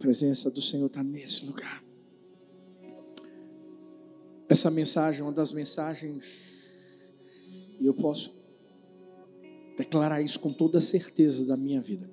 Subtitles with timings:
[0.00, 1.84] presença do Senhor está nesse lugar.
[4.48, 7.14] Essa mensagem é uma das mensagens,
[7.78, 8.34] e eu posso
[9.76, 12.10] declarar isso com toda certeza da minha vida.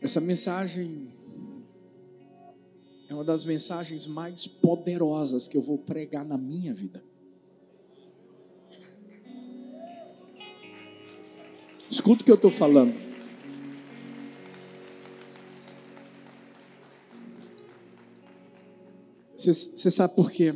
[0.00, 1.10] Essa mensagem
[3.08, 7.02] é uma das mensagens mais poderosas que eu vou pregar na minha vida.
[11.90, 13.05] Escuta o que eu estou falando.
[19.52, 20.54] Você sabe por quê?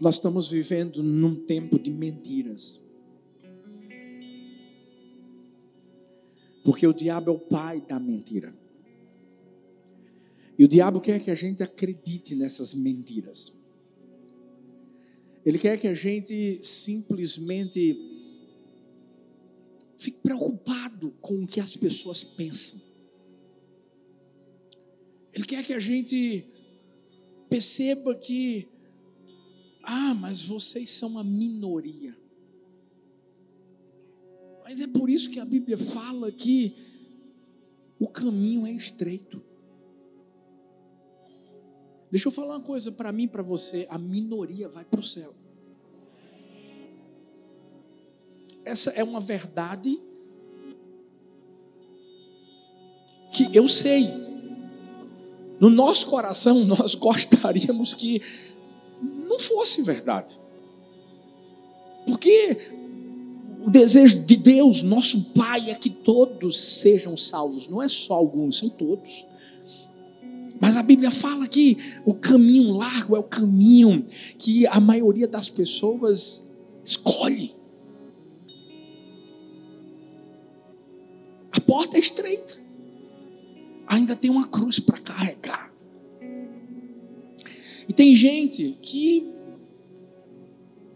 [0.00, 2.80] Nós estamos vivendo num tempo de mentiras.
[6.64, 8.54] Porque o diabo é o pai da mentira.
[10.58, 13.52] E o diabo quer que a gente acredite nessas mentiras.
[15.44, 17.96] Ele quer que a gente simplesmente
[19.96, 22.87] fique preocupado com o que as pessoas pensam.
[25.38, 26.44] Ele quer que a gente
[27.48, 28.66] perceba que,
[29.84, 32.18] ah, mas vocês são a minoria.
[34.64, 36.74] Mas é por isso que a Bíblia fala que
[38.00, 39.40] o caminho é estreito.
[42.10, 45.32] Deixa eu falar uma coisa para mim, para você: a minoria vai para o céu.
[48.64, 49.96] Essa é uma verdade
[53.32, 54.27] que eu sei.
[55.60, 58.22] No nosso coração, nós gostaríamos que
[59.28, 60.38] não fosse verdade.
[62.06, 62.72] Porque
[63.64, 68.58] o desejo de Deus, nosso Pai, é que todos sejam salvos, não é só alguns,
[68.58, 69.26] são todos.
[70.60, 74.04] Mas a Bíblia fala que o caminho largo é o caminho
[74.38, 76.50] que a maioria das pessoas
[76.82, 77.57] escolhe.
[83.88, 85.72] Ainda tem uma cruz para carregar.
[87.88, 89.26] E tem gente que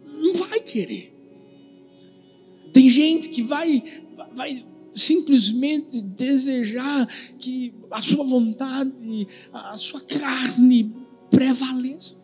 [0.05, 1.13] não vai querer.
[2.73, 3.83] Tem gente que vai,
[4.35, 4.65] vai
[4.95, 7.07] simplesmente desejar
[7.39, 10.95] que a sua vontade, a sua carne
[11.31, 12.23] prevaleça.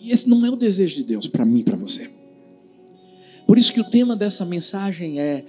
[0.00, 2.10] E esse não é o desejo de Deus para mim, para você.
[3.46, 5.44] Por isso que o tema dessa mensagem é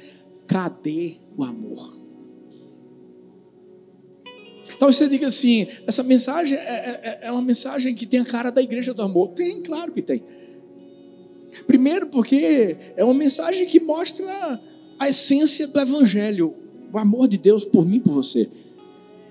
[0.47, 1.97] Cadê o amor?
[4.79, 8.49] Talvez você diga assim: essa mensagem é, é, é, uma mensagem que tem a cara
[8.49, 9.29] da igreja do amor.
[9.29, 10.23] Tem, claro que tem.
[11.65, 14.61] Primeiro, porque é uma mensagem que mostra
[14.99, 16.53] a essência do Evangelho,
[16.93, 18.49] o amor de Deus por mim e por você.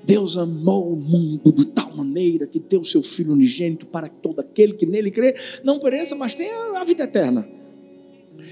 [0.04, 4.40] Deus amou o mundo de tal maneira que deu seu Filho unigênito para que todo
[4.40, 5.34] aquele que nele crê
[5.64, 7.55] não pereça, mas tenha a vida eterna.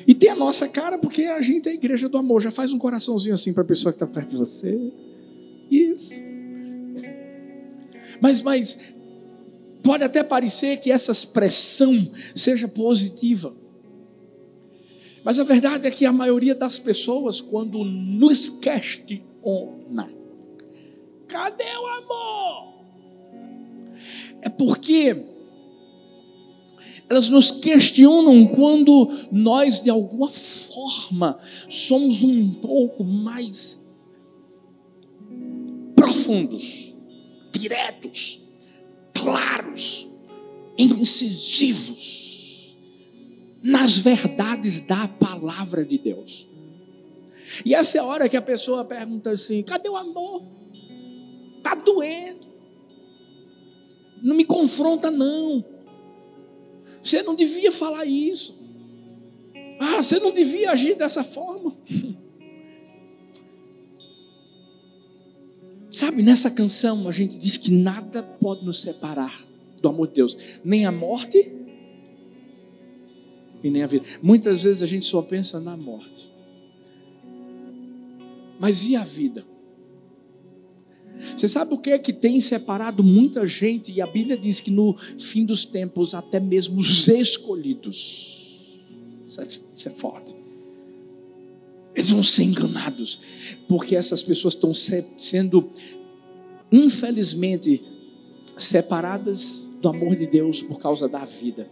[0.06, 2.40] E tem a nossa cara porque a gente é a igreja do amor.
[2.40, 4.92] Já faz um coraçãozinho assim para a pessoa que está perto de você.
[5.70, 6.14] Isso.
[8.20, 8.94] Mas, mas
[9.82, 11.92] pode até parecer que essa expressão
[12.34, 13.54] seja positiva.
[15.24, 20.10] Mas a verdade é que a maioria das pessoas, quando nos questiona,
[21.26, 22.74] cadê o amor?
[24.42, 25.33] É porque
[27.14, 31.38] elas nos questionam quando nós, de alguma forma,
[31.68, 33.88] somos um pouco mais
[35.94, 36.92] profundos,
[37.52, 38.40] diretos,
[39.12, 40.08] claros,
[40.76, 42.24] incisivos
[43.62, 46.48] nas verdades da palavra de Deus.
[47.64, 50.42] E essa é a hora que a pessoa pergunta assim: cadê o amor?
[51.58, 52.44] Está doendo.
[54.20, 55.73] Não me confronta, não.
[57.04, 58.58] Você não devia falar isso.
[59.78, 61.76] Ah, você não devia agir dessa forma.
[65.90, 69.32] Sabe, nessa canção a gente diz que nada pode nos separar
[69.80, 71.54] do amor de Deus, nem a morte
[73.62, 74.06] e nem a vida.
[74.22, 76.32] Muitas vezes a gente só pensa na morte.
[78.58, 79.44] Mas e a vida?
[81.36, 83.92] Você sabe o que é que tem separado muita gente?
[83.92, 88.80] E a Bíblia diz que no fim dos tempos, até mesmo os escolhidos.
[89.26, 90.34] Isso é, isso é forte.
[91.94, 93.20] Eles vão ser enganados,
[93.68, 95.70] porque essas pessoas estão sendo,
[96.70, 97.84] infelizmente,
[98.56, 101.70] separadas do amor de Deus por causa da vida,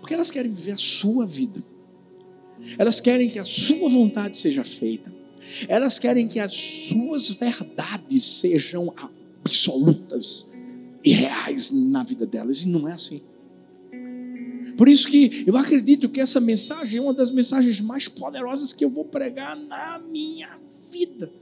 [0.00, 1.62] porque elas querem viver a sua vida,
[2.76, 5.12] elas querem que a sua vontade seja feita,
[5.68, 8.92] elas querem que as suas verdades sejam
[9.42, 10.48] absolutas
[11.04, 13.22] e reais na vida delas, e não é assim.
[14.76, 18.84] Por isso que eu acredito que essa mensagem é uma das mensagens mais poderosas que
[18.84, 20.56] eu vou pregar na minha
[20.92, 21.32] vida.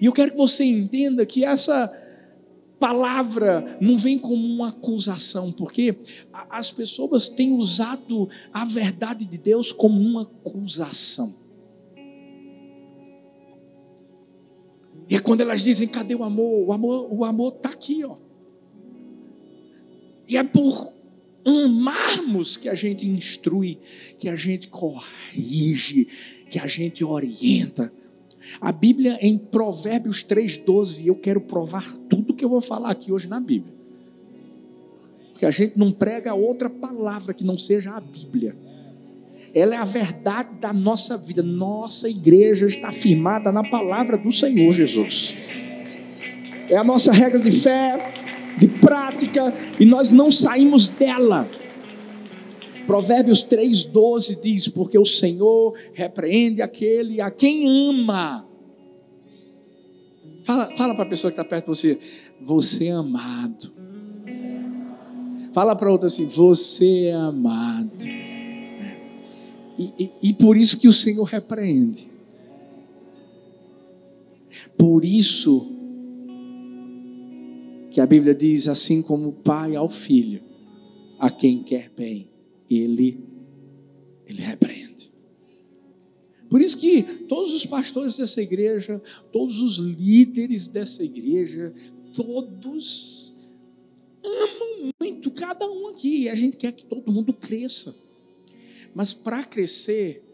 [0.00, 1.92] E eu quero que você entenda que essa
[2.78, 5.96] palavra não vem como uma acusação, porque
[6.50, 11.34] as pessoas têm usado a verdade de Deus como uma acusação.
[15.08, 16.68] E é quando elas dizem: cadê o amor?
[16.68, 18.16] O amor o amor está aqui, ó.
[20.28, 20.92] E é por
[21.44, 23.78] amarmos que a gente instrui,
[24.18, 26.06] que a gente corrige,
[26.50, 27.92] que a gente orienta.
[28.60, 33.28] A Bíblia em Provérbios 3,12, eu quero provar tudo que eu vou falar aqui hoje
[33.28, 33.74] na Bíblia.
[35.32, 38.56] Porque a gente não prega outra palavra que não seja a Bíblia.
[39.56, 41.42] Ela é a verdade da nossa vida.
[41.42, 45.34] Nossa igreja está firmada na palavra do Senhor Jesus.
[46.68, 48.12] É a nossa regra de fé,
[48.58, 51.48] de prática, e nós não saímos dela.
[52.86, 58.46] Provérbios 3,12 diz: Porque o Senhor repreende aquele a quem ama.
[60.44, 61.98] Fala, fala para a pessoa que está perto de você:
[62.42, 63.72] Você é amado.
[65.54, 68.15] Fala para outra assim: Você é amado.
[69.78, 72.10] E, e, e por isso que o Senhor repreende.
[74.76, 75.72] Por isso
[77.90, 80.42] que a Bíblia diz: assim como o pai ao filho,
[81.18, 82.28] a quem quer bem
[82.68, 83.24] ele,
[84.26, 85.12] ele repreende.
[86.48, 89.02] Por isso que todos os pastores dessa igreja,
[89.32, 91.74] todos os líderes dessa igreja,
[92.12, 93.34] todos
[94.24, 96.28] amam muito cada um aqui.
[96.28, 98.05] A gente quer que todo mundo cresça.
[98.96, 100.24] Mas para crescer,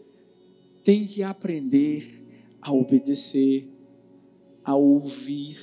[0.85, 3.69] tem que aprender a obedecer,
[4.63, 5.59] a ouvir,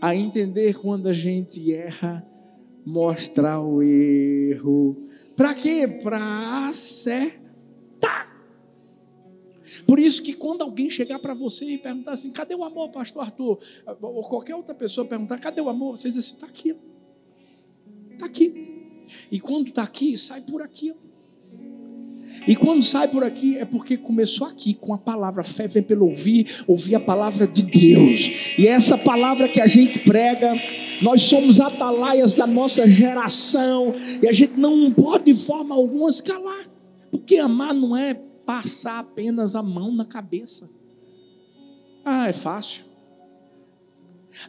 [0.00, 2.28] a entender quando a gente erra
[2.84, 5.08] mostrar o erro.
[5.36, 5.86] Para quê?
[5.86, 8.36] Para acertar.
[9.86, 13.22] Por isso que quando alguém chegar para você e perguntar assim, cadê o amor, pastor
[13.22, 13.60] Arthur?
[14.02, 15.96] Ou qualquer outra pessoa perguntar, cadê o amor?
[15.96, 16.76] Você diz assim, está aqui.
[18.10, 18.65] Está aqui.
[19.30, 20.92] E quando está aqui, sai por aqui.
[22.46, 25.42] E quando sai por aqui é porque começou aqui com a palavra.
[25.42, 28.54] fé vem pelo ouvir, ouvir a palavra de Deus.
[28.58, 30.54] E é essa palavra que a gente prega,
[31.02, 33.94] nós somos atalaias da nossa geração.
[34.22, 36.68] E a gente não pode de forma alguma escalar.
[37.10, 40.70] Porque amar não é passar apenas a mão na cabeça.
[42.04, 42.85] Ah, é fácil.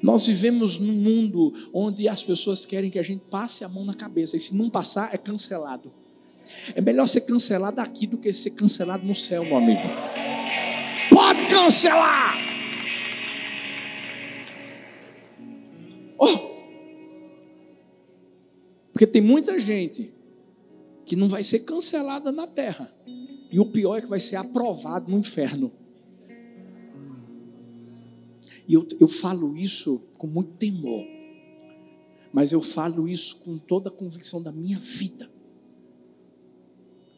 [0.01, 3.93] Nós vivemos num mundo onde as pessoas querem que a gente passe a mão na
[3.93, 4.35] cabeça.
[4.35, 5.91] E se não passar, é cancelado.
[6.75, 9.81] É melhor ser cancelado aqui do que ser cancelado no céu, meu amigo.
[11.09, 12.35] Pode cancelar!
[16.17, 16.57] Oh!
[18.91, 20.13] Porque tem muita gente
[21.05, 22.93] que não vai ser cancelada na terra.
[23.51, 25.71] E o pior é que vai ser aprovado no inferno.
[28.67, 31.05] E eu, eu falo isso com muito temor.
[32.33, 35.29] Mas eu falo isso com toda a convicção da minha vida.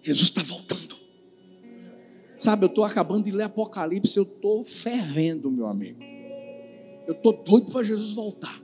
[0.01, 0.97] Jesus está voltando.
[2.37, 6.01] Sabe, eu estou acabando de ler Apocalipse, eu estou fervendo, meu amigo.
[7.05, 8.61] Eu estou doido para Jesus voltar.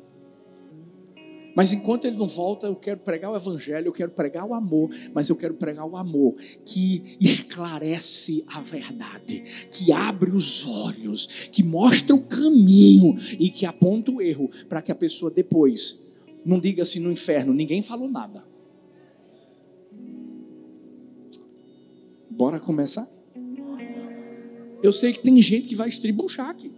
[1.55, 4.89] Mas enquanto ele não volta, eu quero pregar o Evangelho, eu quero pregar o amor,
[5.13, 6.35] mas eu quero pregar o amor
[6.65, 14.11] que esclarece a verdade, que abre os olhos, que mostra o caminho e que aponta
[14.11, 18.43] o erro, para que a pessoa depois não diga assim no inferno: ninguém falou nada.
[22.29, 23.09] Bora começar?
[24.83, 26.71] Eu sei que tem gente que vai estribuchar aqui.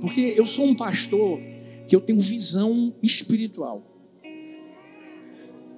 [0.00, 1.40] Porque eu sou um pastor
[1.86, 3.82] que eu tenho visão espiritual.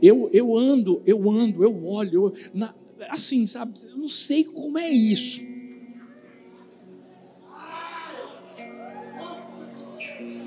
[0.01, 2.75] Eu, eu ando, eu ando, eu olho, eu, na,
[3.09, 3.75] assim, sabe?
[3.91, 5.41] Eu não sei como é isso.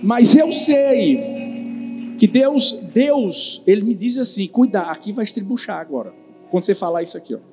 [0.02, 1.20] Mas eu sei
[2.18, 6.14] que Deus, Deus, Ele me diz assim: cuida, aqui vai estribuchar agora.
[6.50, 7.51] Quando você falar isso aqui, ó.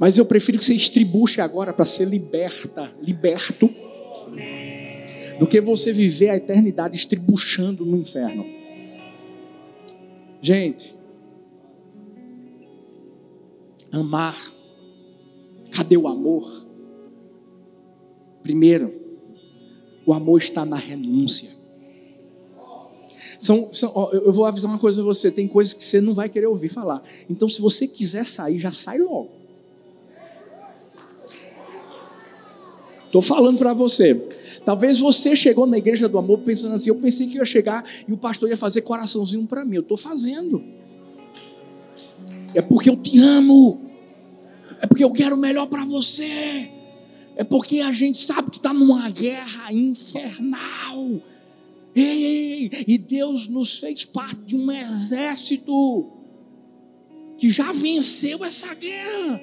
[0.00, 3.68] Mas eu prefiro que você estribuche agora para ser liberta, liberto,
[5.38, 8.46] do que você viver a eternidade estribuchando no inferno.
[10.40, 10.94] Gente,
[13.92, 14.34] amar,
[15.70, 16.50] cadê o amor?
[18.42, 18.94] Primeiro,
[20.06, 21.50] o amor está na renúncia.
[23.38, 26.14] São, são, ó, eu vou avisar uma coisa a você: tem coisas que você não
[26.14, 27.02] vai querer ouvir falar.
[27.28, 29.39] Então, se você quiser sair, já sai logo.
[33.10, 34.14] Estou falando para você.
[34.64, 38.12] Talvez você chegou na igreja do amor pensando assim: eu pensei que ia chegar e
[38.12, 39.74] o pastor ia fazer coraçãozinho para mim.
[39.74, 40.62] Eu estou fazendo.
[42.54, 43.90] É porque eu te amo.
[44.80, 46.70] É porque eu quero o melhor para você.
[47.34, 51.20] É porque a gente sabe que está numa guerra infernal.
[51.92, 56.12] Ei, ei, e Deus nos fez parte de um exército
[57.36, 59.40] que já venceu essa guerra.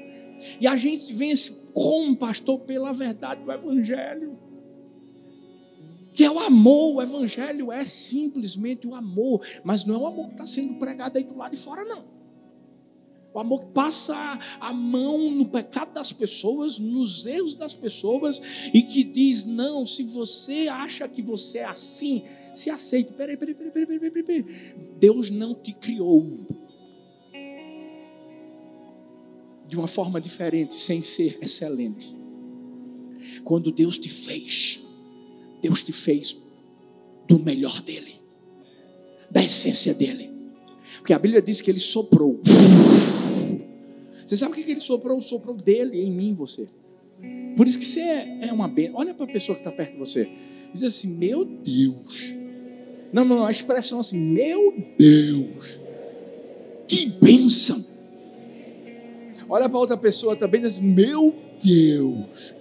[0.61, 2.61] E a gente vence como, pastor?
[2.61, 4.35] Pela verdade do Evangelho.
[6.11, 10.25] Que é o amor, o Evangelho é simplesmente o amor, mas não é o amor
[10.29, 12.03] que está sendo pregado aí do lado de fora, não.
[13.31, 18.41] O amor que passa a mão no pecado das pessoas, nos erros das pessoas
[18.73, 22.23] e que diz: não, se você acha que você é assim,
[22.55, 23.13] se aceite.
[23.13, 24.45] Peraí, peraí, peraí, peraí, peraí, peraí.
[24.99, 26.56] Deus não te criou
[29.67, 32.15] de uma forma diferente, sem ser excelente.
[33.43, 34.81] Quando Deus te fez,
[35.61, 36.37] Deus te fez
[37.27, 38.15] do melhor dele,
[39.29, 40.31] da essência dele.
[40.97, 42.39] Porque a Bíblia diz que ele soprou.
[44.25, 45.19] Você sabe o que ele soprou?
[45.21, 46.67] Soprou dele em mim, você.
[47.55, 48.95] Por isso que você é uma bênção.
[48.95, 50.29] Olha para a pessoa que está perto de você.
[50.73, 52.33] Diz assim: Meu Deus.
[53.11, 55.79] Não, não, a expressão assim: Meu Deus.
[56.87, 57.96] Que bênção.
[59.49, 62.53] Olha para outra pessoa também e diz Meu Deus.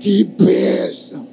[0.00, 1.28] Que bênção.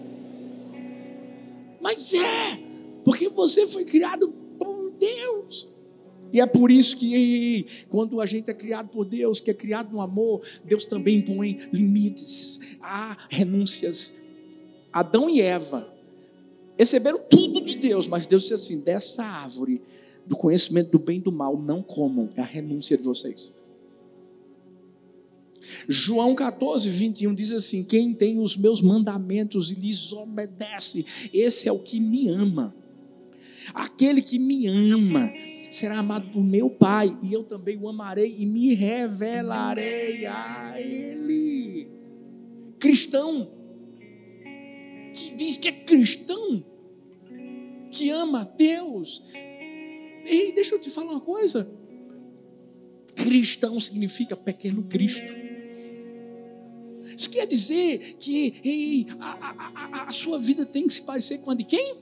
[1.81, 2.59] Mas é,
[3.03, 5.67] porque você foi criado por Deus.
[6.31, 9.91] E é por isso que quando a gente é criado por Deus, que é criado
[9.91, 14.13] no amor, Deus também impõe limites, há renúncias.
[14.93, 15.93] Adão e Eva
[16.77, 19.81] receberam tudo de Deus, mas Deus disse assim: dessa árvore
[20.25, 23.53] do conhecimento do bem e do mal, não comam, é a renúncia de vocês.
[25.87, 31.71] João 14, 21 diz assim: Quem tem os meus mandamentos e lhes obedece, esse é
[31.71, 32.75] o que me ama.
[33.73, 35.31] Aquele que me ama
[35.69, 41.87] será amado por meu Pai, e eu também o amarei e me revelarei a Ele.
[42.79, 43.51] Cristão,
[45.13, 46.65] que diz que é cristão,
[47.91, 49.23] que ama a Deus.
[50.25, 51.71] Ei, deixa eu te falar uma coisa.
[53.15, 55.50] Cristão significa pequeno Cristo.
[57.15, 61.39] Isso quer dizer que ei, a, a, a, a sua vida tem que se parecer
[61.39, 61.95] com a de quem?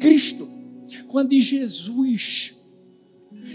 [0.00, 0.58] Cristo
[1.06, 2.54] com a de Jesus.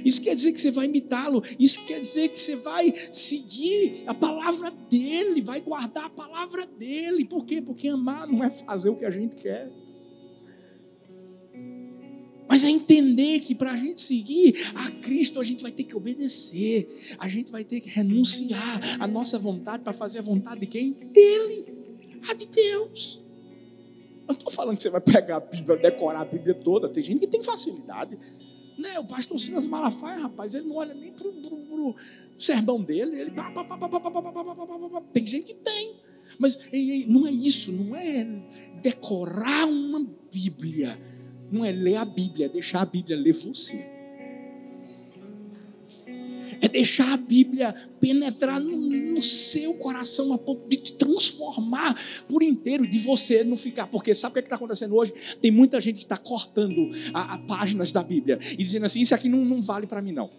[0.04, 1.44] Isso quer dizer que você vai imitá-lo.
[1.60, 7.26] Isso quer dizer que você vai seguir a palavra dele, vai guardar a palavra dele.
[7.26, 7.62] Por quê?
[7.62, 9.72] Porque amar não é fazer o que a gente quer.
[12.54, 15.96] Mas é entender que para a gente seguir a Cristo, a gente vai ter que
[15.96, 20.68] obedecer, a gente vai ter que renunciar à nossa vontade para fazer a vontade de
[20.68, 20.92] quem?
[20.92, 21.66] Dele,
[22.30, 23.20] a de Deus.
[24.28, 26.88] Eu não estou falando que você vai pegar a Bíblia, decorar a Bíblia toda.
[26.88, 28.20] Tem gente que tem facilidade.
[28.78, 29.00] Né?
[29.00, 31.96] O pastor Silas Malafaia, rapaz, ele não olha nem para o
[32.38, 33.20] sermão dele.
[33.20, 33.32] Ele...
[35.12, 35.96] Tem gente que tem.
[36.38, 36.60] Mas
[37.08, 38.28] não é isso, não é
[38.80, 41.13] decorar uma Bíblia.
[41.54, 43.94] Não é ler a Bíblia, é deixar a Bíblia ler você
[46.64, 52.42] é deixar a Bíblia penetrar no, no, seu coração a ponto de te transformar por
[52.42, 53.88] inteiro, de você não ficar.
[53.88, 55.14] Porque sabe o que é está acontecendo hoje?
[55.42, 59.14] Tem muita gente que está cortando a, a, páginas da Bíblia e dizendo assim: Isso
[59.14, 60.32] aqui não, não vale para mim, não.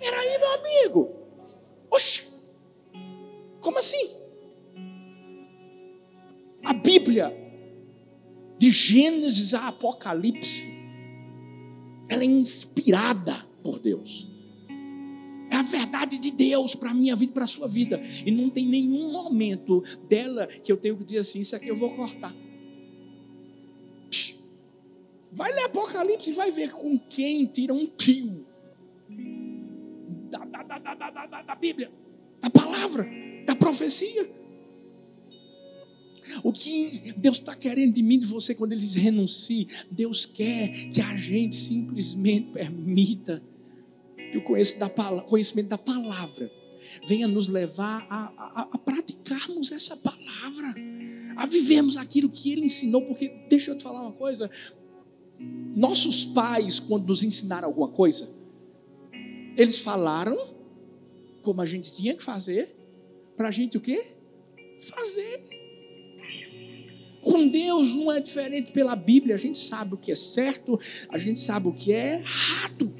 [0.00, 1.10] Peraí, meu amigo.
[1.88, 2.24] Oxe,
[3.60, 4.10] como assim?
[6.64, 7.32] A Bíblia,
[8.60, 10.66] de Gênesis a Apocalipse,
[12.10, 14.28] ela é inspirada por Deus.
[15.50, 17.98] É a verdade de Deus para a minha vida e para a sua vida.
[18.24, 21.76] E não tem nenhum momento dela que eu tenho que dizer assim: Isso aqui eu
[21.76, 22.36] vou cortar.
[25.32, 28.44] Vai ler Apocalipse e vai ver com quem tira um tio
[30.30, 31.90] da, da, da, da, da, da, da Bíblia,
[32.38, 33.08] da palavra,
[33.46, 34.39] da profecia.
[36.42, 40.68] O que Deus está querendo de mim, de você, quando Ele diz renuncie, Deus quer
[40.90, 43.42] que a gente simplesmente permita
[44.30, 46.50] que o conhecimento da palavra
[47.06, 50.74] venha nos levar a, a, a, praticarmos essa palavra,
[51.36, 54.50] a vivermos aquilo que ele ensinou, porque deixa eu te falar uma coisa:
[55.76, 58.28] nossos pais, quando nos ensinaram alguma coisa,
[59.56, 60.54] eles falaram
[61.42, 62.76] como a gente tinha que fazer,
[63.36, 64.04] para a gente o quê?
[64.78, 65.59] Fazer.
[67.22, 71.18] Com Deus não é diferente pela Bíblia, a gente sabe o que é certo, a
[71.18, 72.94] gente sabe o que é errado.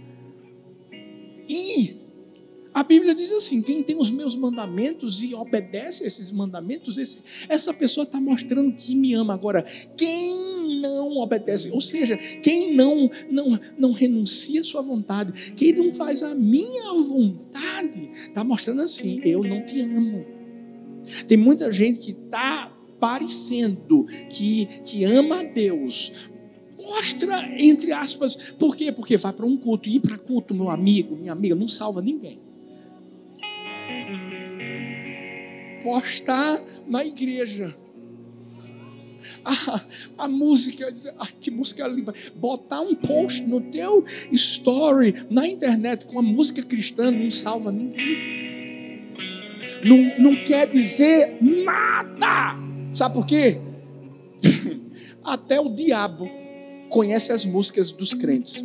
[2.73, 7.23] A Bíblia diz assim: quem tem os meus mandamentos e obedece a esses mandamentos, esse,
[7.49, 9.35] essa pessoa está mostrando que me ama.
[9.35, 9.65] Agora,
[9.97, 15.93] quem não obedece, ou seja, quem não, não, não renuncia à sua vontade, quem não
[15.93, 20.25] faz a minha vontade, está mostrando assim: eu não te amo.
[21.27, 26.31] Tem muita gente que está parecendo que, que ama a Deus,
[26.91, 28.93] mostra, entre aspas, por quê?
[28.93, 29.89] Porque vai para um culto.
[29.89, 32.41] Ir para culto, meu amigo, minha amiga, não salva ninguém.
[35.83, 37.75] Postar na igreja.
[39.45, 39.81] A,
[40.25, 42.13] a música, ah, que música linda.
[42.37, 49.11] Botar um post no teu story na internet com a música cristã não salva ninguém.
[49.85, 52.70] Não, não quer dizer nada.
[52.93, 53.59] Sabe por quê?
[55.25, 56.29] Até o diabo
[56.89, 58.63] conhece as músicas dos crentes.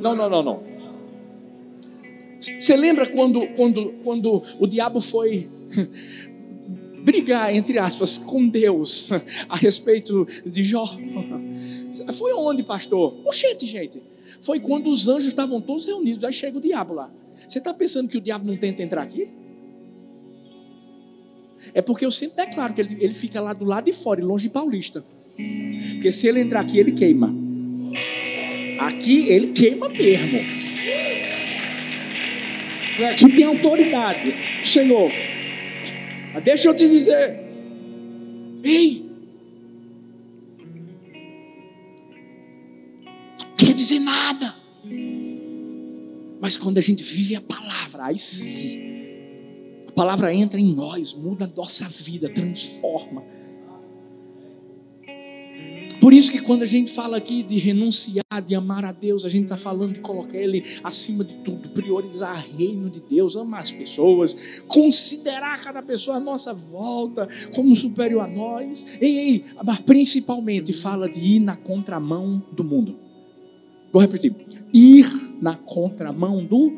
[0.00, 0.62] Não, não, não, não.
[2.40, 5.48] Você lembra quando, quando, quando o diabo foi
[7.02, 9.10] brigar, entre aspas, com Deus
[9.48, 10.86] a respeito de Jó?
[12.12, 13.16] Foi onde, pastor?
[13.24, 14.02] Oxente, gente.
[14.40, 16.24] Foi quando os anjos estavam todos reunidos.
[16.24, 17.10] Aí chega o diabo lá.
[17.46, 19.28] Você está pensando que o diabo não tenta entrar aqui?
[21.76, 24.48] É porque eu sempre declaro que ele, ele fica lá do lado de fora, longe
[24.48, 25.04] de Paulista.
[25.90, 27.30] Porque se ele entrar aqui, ele queima.
[28.80, 30.40] Aqui ele queima mesmo.
[33.10, 35.12] Aqui tem autoridade, Senhor.
[36.42, 37.40] Deixa eu te dizer.
[38.64, 39.04] Ei!
[43.38, 44.56] Não quer dizer nada.
[46.40, 48.85] Mas quando a gente vive a palavra, aí sim
[49.96, 53.24] palavra entra em nós, muda a nossa vida, transforma.
[55.98, 59.30] Por isso que quando a gente fala aqui de renunciar, de amar a Deus, a
[59.30, 63.60] gente está falando de colocar Ele acima de tudo, priorizar o reino de Deus, amar
[63.60, 68.84] as pessoas, considerar cada pessoa à nossa volta como superior a nós.
[69.00, 72.98] Ei, ei, mas principalmente fala de ir na contramão do mundo.
[73.90, 74.34] Vou repetir:
[74.74, 75.10] ir
[75.40, 76.70] na contramão do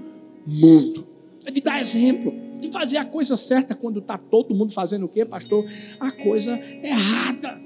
[0.47, 1.05] mundo.
[1.45, 5.09] É de dar exemplo de fazer a coisa certa quando está todo mundo fazendo o
[5.09, 5.65] quê, pastor?
[5.99, 7.61] A coisa errada.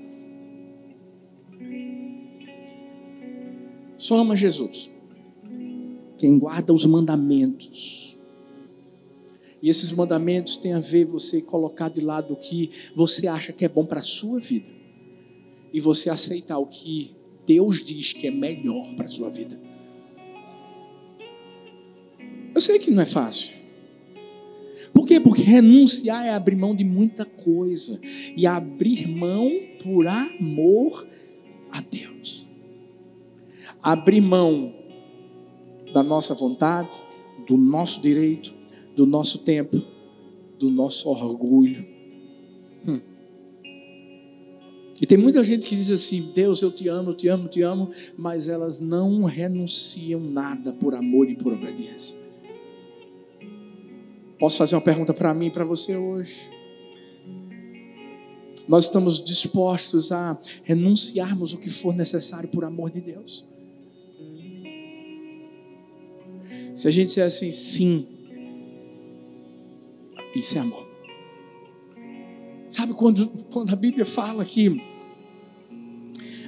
[3.97, 4.91] Só ama Jesus.
[6.19, 8.19] Quem guarda os mandamentos.
[9.63, 13.65] E esses mandamentos têm a ver você colocar de lado o que você acha que
[13.65, 14.69] é bom para a sua vida.
[15.73, 17.15] E você aceitar o que
[17.47, 19.59] Deus diz que é melhor para a sua vida.
[22.55, 23.62] Eu sei que não é fácil.
[24.93, 25.21] Por quê?
[25.21, 28.01] Porque renunciar é abrir mão de muita coisa.
[28.37, 29.51] E abrir mão
[29.83, 31.07] por amor
[31.71, 32.47] a Deus.
[33.83, 34.75] Abrir mão
[35.93, 36.97] da nossa vontade,
[37.47, 38.55] do nosso direito,
[38.97, 39.83] do nosso tempo,
[40.59, 41.85] do nosso orgulho.
[42.87, 43.01] Hum.
[45.01, 47.49] E tem muita gente que diz assim: Deus, eu te amo, eu te amo, eu
[47.49, 52.22] te amo, mas elas não renunciam nada por amor e por obediência.
[54.43, 56.51] Posso fazer uma pergunta para mim e para você hoje?
[58.67, 63.47] Nós estamos dispostos a renunciarmos o que for necessário por amor de Deus?
[66.75, 68.05] Se a gente disser assim, sim,
[70.35, 70.89] isso é amor.
[72.69, 74.77] Sabe quando, quando a Bíblia fala que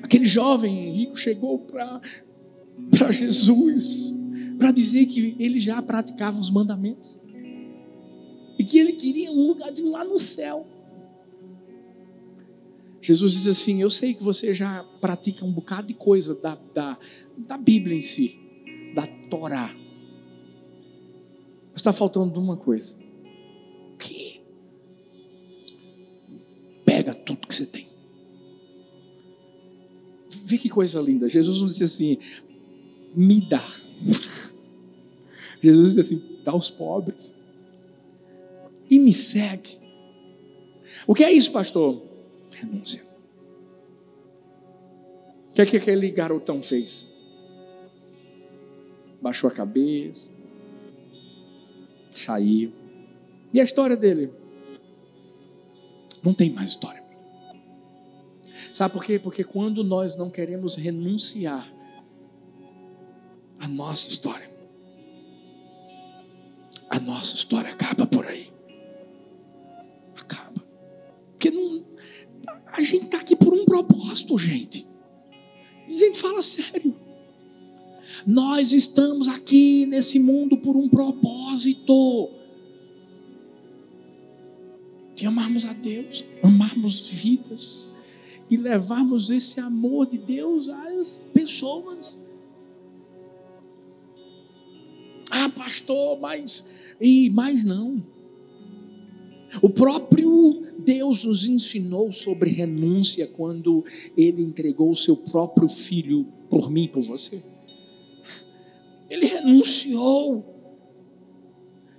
[0.03, 4.13] aquele jovem rico chegou para Jesus
[4.59, 7.23] para dizer que ele já praticava os mandamentos?
[9.05, 10.67] Queria um lugarzinho lá no céu.
[13.03, 16.99] Jesus diz assim: Eu sei que você já pratica um bocado de coisa da, da,
[17.37, 18.41] da Bíblia em si,
[18.95, 19.75] da Torá.
[21.71, 22.97] Mas está faltando uma coisa.
[23.93, 24.41] O quê?
[26.87, 27.87] Pega tudo que você tem.
[30.47, 31.29] Vê que coisa linda.
[31.29, 32.19] Jesus não disse assim:
[33.15, 33.63] Me dá.
[35.61, 37.35] Jesus disse assim: Dá aos pobres
[38.95, 39.81] e me segue.
[41.05, 42.01] O que é isso, pastor?
[42.53, 43.05] Renúncia.
[45.51, 47.13] O que é que aquele garotão fez?
[49.21, 50.31] Baixou a cabeça,
[52.13, 52.73] saiu.
[53.53, 54.31] E a história dele?
[56.23, 57.03] Não tem mais história.
[58.71, 59.19] Sabe por quê?
[59.19, 61.69] Porque quando nós não queremos renunciar
[63.59, 64.51] à nossa história,
[66.89, 68.54] a nossa história acaba por aí.
[71.45, 71.85] Porque não,
[72.73, 74.87] a gente está aqui por um propósito, gente.
[75.87, 76.97] A gente fala sério.
[78.27, 82.31] Nós estamos aqui nesse mundo por um propósito.
[85.15, 87.91] De amarmos a Deus, amarmos vidas
[88.51, 92.19] e levarmos esse amor de Deus às pessoas.
[95.31, 98.03] Ah, pastor, mas e mais não.
[99.61, 100.24] O próprio
[100.85, 103.85] Deus nos ensinou sobre renúncia quando
[104.17, 107.43] ele entregou o seu próprio filho por mim, por você.
[109.09, 110.53] Ele renunciou.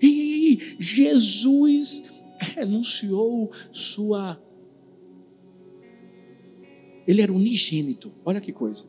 [0.02, 4.42] E Jesus renunciou sua.
[7.08, 8.12] Ele era unigênito.
[8.24, 8.86] Olha que coisa.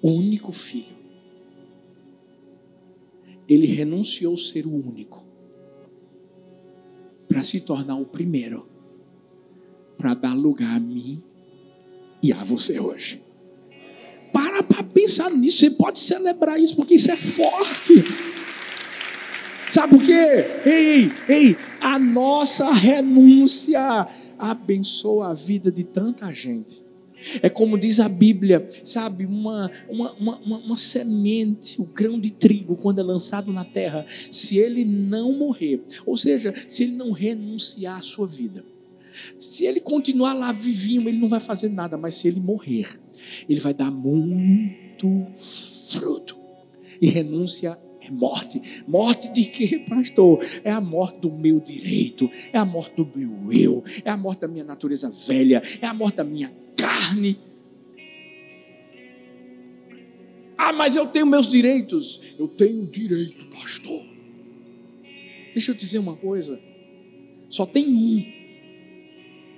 [0.00, 0.96] O único filho.
[3.48, 5.27] Ele renunciou ser o único
[7.38, 8.68] para se tornar o primeiro,
[9.96, 11.22] para dar lugar a mim
[12.20, 13.22] e a você hoje.
[14.32, 18.04] Para para pensar nisso, você pode celebrar isso, porque isso é forte.
[19.70, 20.46] Sabe por quê?
[20.66, 26.82] Ei, ei, a nossa renúncia abençoa a vida de tanta gente.
[27.42, 32.76] É como diz a Bíblia, sabe, uma, uma, uma, uma, semente, o grão de trigo,
[32.76, 37.98] quando é lançado na terra, se ele não morrer, ou seja, se ele não renunciar
[37.98, 38.64] à sua vida,
[39.36, 43.00] se ele continuar lá vivinho, ele não vai fazer nada, mas se ele morrer,
[43.48, 46.36] ele vai dar muito fruto.
[47.00, 48.82] E renúncia é morte.
[48.86, 50.44] Morte de quê, pastor?
[50.64, 54.40] É a morte do meu direito, é a morte do meu eu, é a morte
[54.40, 57.38] da minha natureza velha, é a morte da minha carne.
[60.56, 62.20] Ah, mas eu tenho meus direitos.
[62.38, 64.06] Eu tenho direito, pastor.
[65.52, 66.60] Deixa eu te dizer uma coisa.
[67.48, 68.38] Só tem um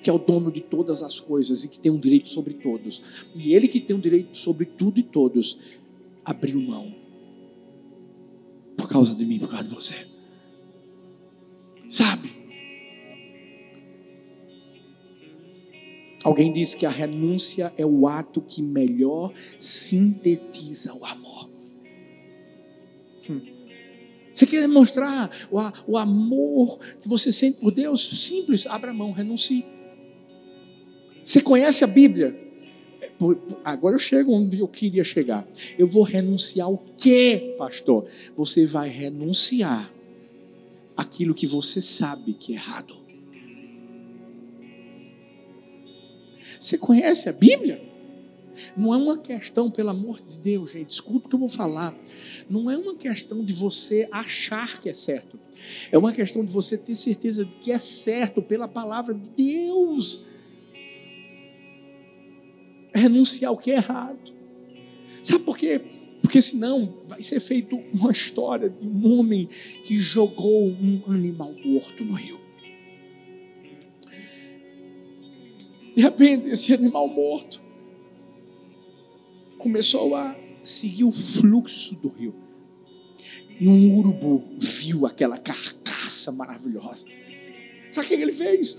[0.03, 3.03] que é o dono de todas as coisas e que tem um direito sobre todos.
[3.35, 5.59] E ele que tem um direito sobre tudo e todos,
[6.25, 6.95] abriu mão.
[8.79, 10.07] Por causa de mim, por causa de você.
[11.87, 12.40] Sabe?
[16.23, 21.49] Alguém disse que a renúncia é o ato que melhor sintetiza o amor.
[23.29, 23.41] Hum.
[24.33, 25.59] Você quer demonstrar o,
[25.93, 28.27] o amor que você sente por Deus?
[28.27, 29.67] Simples, abra mão, renuncie.
[31.23, 32.37] Você conhece a Bíblia?
[33.01, 33.11] É,
[33.65, 35.47] agora eu chego onde eu queria chegar.
[35.79, 38.07] Eu vou renunciar o quê, pastor?
[38.37, 39.93] Você vai renunciar
[40.97, 42.95] aquilo que você sabe que é errado.
[46.61, 47.83] Você conhece a Bíblia?
[48.77, 51.97] Não é uma questão, pelo amor de Deus, gente, escuta o que eu vou falar.
[52.51, 55.41] Não é uma questão de você achar que é certo.
[55.91, 60.23] É uma questão de você ter certeza de que é certo pela palavra de Deus.
[62.93, 64.35] Renunciar ao que é errado.
[65.23, 65.81] Sabe por quê?
[66.21, 69.49] Porque senão vai ser feito uma história de um homem
[69.85, 72.40] que jogou um animal morto no rio.
[76.01, 77.61] De repente, esse animal morto
[79.59, 80.35] começou a
[80.65, 82.35] seguir o fluxo do rio.
[83.61, 87.05] E um urubu viu aquela carcaça maravilhosa.
[87.93, 88.79] Sabe o que ele fez?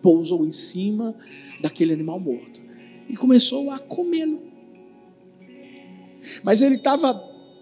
[0.00, 1.12] Pousou em cima
[1.60, 2.60] daquele animal morto
[3.08, 4.40] e começou a comê-lo.
[6.44, 7.14] Mas ele estava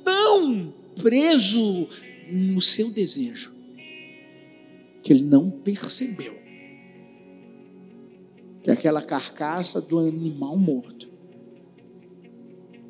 [0.05, 1.89] tão preso
[2.31, 3.55] no seu desejo
[5.03, 6.45] que ele não percebeu
[8.67, 11.09] que aquela carcaça do animal morto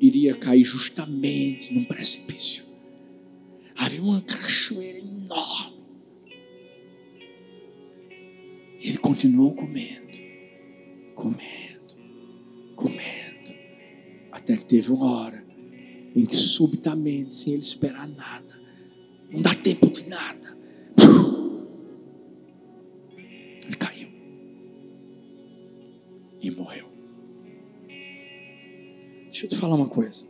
[0.01, 2.65] iria cair justamente num precipício.
[3.75, 5.77] Havia uma cachoeira enorme.
[8.79, 10.17] Ele continuou comendo,
[11.13, 11.95] comendo,
[12.75, 13.53] comendo,
[14.31, 15.45] até que teve uma hora
[16.15, 18.59] em que subitamente, sem ele esperar nada,
[19.29, 20.57] não dá tempo de nada,
[26.47, 26.87] e morreu.
[29.29, 30.25] Deixa eu te falar uma coisa.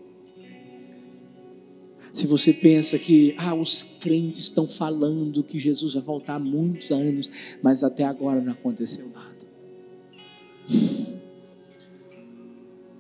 [2.12, 6.90] Se você pensa que ah, os crentes estão falando que Jesus vai voltar há muitos
[6.92, 9.38] anos, mas até agora não aconteceu nada.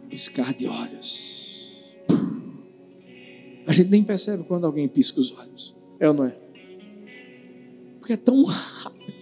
[0.07, 1.47] Piscar de olhos.
[3.65, 5.75] A gente nem percebe quando alguém pisca os olhos.
[5.99, 6.37] É ou não é?
[7.99, 9.16] Porque é tão rápido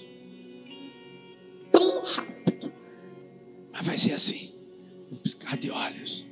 [3.95, 4.51] vai ser assim,
[5.09, 6.27] um piscar de olhos.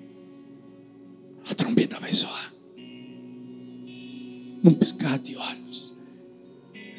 [1.49, 2.53] A trombeta vai soar.
[4.61, 5.95] Num piscar de olhos.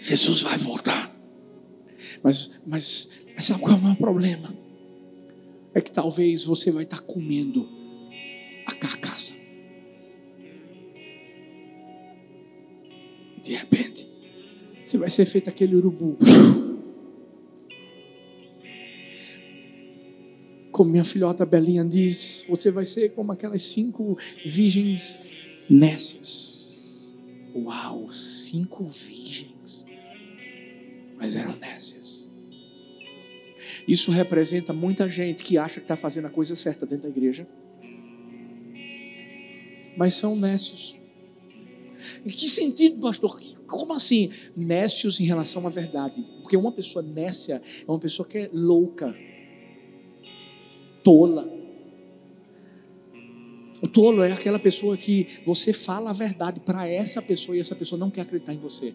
[0.00, 1.14] Jesus vai voltar.
[2.22, 4.56] Mas, mas, mas sabe qual é o meu problema?
[5.74, 7.68] É que talvez você vai estar comendo
[8.64, 9.34] a carcaça.
[13.36, 14.08] E de repente,
[14.82, 16.16] você vai ser feito aquele urubu
[20.84, 25.18] Como minha filhota Belinha diz, você vai ser como aquelas cinco virgens
[25.66, 27.16] nécias.
[27.54, 29.86] Uau, cinco virgens.
[31.16, 32.30] Mas eram nécias.
[33.88, 37.48] Isso representa muita gente que acha que está fazendo a coisa certa dentro da igreja,
[39.96, 40.98] mas são nécios.
[42.26, 43.40] Em que sentido, pastor?
[43.66, 44.30] Como assim?
[44.54, 46.22] Nécios em relação à verdade.
[46.42, 49.14] Porque uma pessoa nécia é uma pessoa que é louca,
[51.04, 51.48] tola.
[53.82, 57.76] O tolo é aquela pessoa que você fala a verdade para essa pessoa e essa
[57.76, 58.94] pessoa não quer acreditar em você.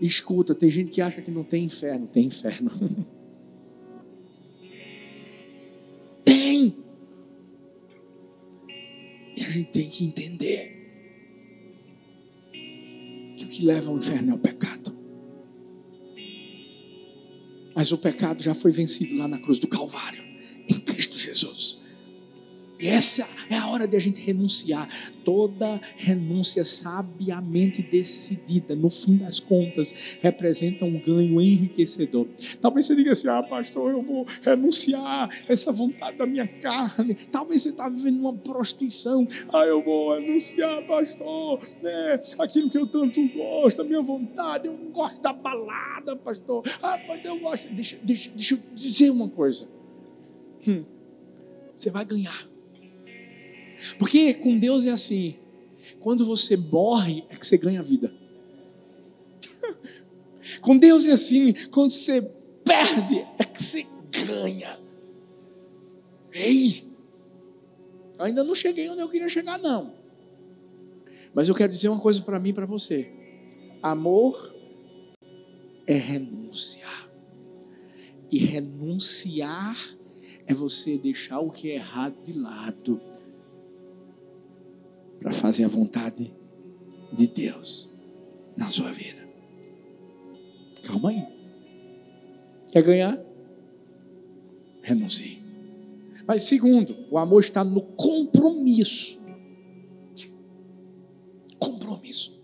[0.00, 2.06] Escuta, tem gente que acha que não tem inferno.
[2.06, 2.70] Tem inferno.
[6.24, 6.74] tem.
[9.36, 10.72] E a gente tem que entender
[13.36, 14.96] que o que leva ao inferno é o pecado.
[17.74, 20.24] Mas o pecado já foi vencido lá na cruz do Calvário.
[22.78, 24.86] E essa é a hora de a gente renunciar.
[25.24, 32.28] Toda renúncia sabiamente decidida, no fim das contas, representa um ganho enriquecedor.
[32.60, 37.14] Talvez você diga assim: ah, pastor, eu vou renunciar essa vontade da minha carne.
[37.32, 39.26] Talvez você está vivendo uma prostituição.
[39.52, 42.20] Ah, eu vou renunciar, pastor, né?
[42.38, 44.66] aquilo que eu tanto gosto, a minha vontade.
[44.66, 46.62] Eu gosto da balada, pastor.
[46.82, 47.72] Ah, mas eu gosto.
[47.72, 49.66] Deixa, deixa, deixa eu dizer uma coisa.
[50.68, 50.84] Hum,
[51.74, 52.55] você vai ganhar.
[53.98, 55.36] Porque com Deus é assim:
[56.00, 58.12] quando você morre, é que você ganha vida.
[60.60, 62.22] com Deus é assim: quando você
[62.64, 63.86] perde, é que você
[64.26, 64.78] ganha.
[66.32, 66.84] Ei!
[68.18, 69.94] Ainda não cheguei onde eu queria chegar, não.
[71.34, 73.10] Mas eu quero dizer uma coisa para mim e para você:
[73.82, 74.54] amor
[75.86, 77.10] é renunciar.
[78.30, 79.76] E renunciar
[80.46, 83.00] é você deixar o que é errado de lado
[85.26, 86.32] para fazer a vontade
[87.12, 87.92] de Deus
[88.56, 89.28] na sua vida.
[90.84, 91.26] Calma aí.
[92.70, 93.20] Quer ganhar?
[94.82, 95.42] Renuncie.
[96.28, 99.18] Mas segundo, o amor está no compromisso.
[101.58, 102.40] Compromisso.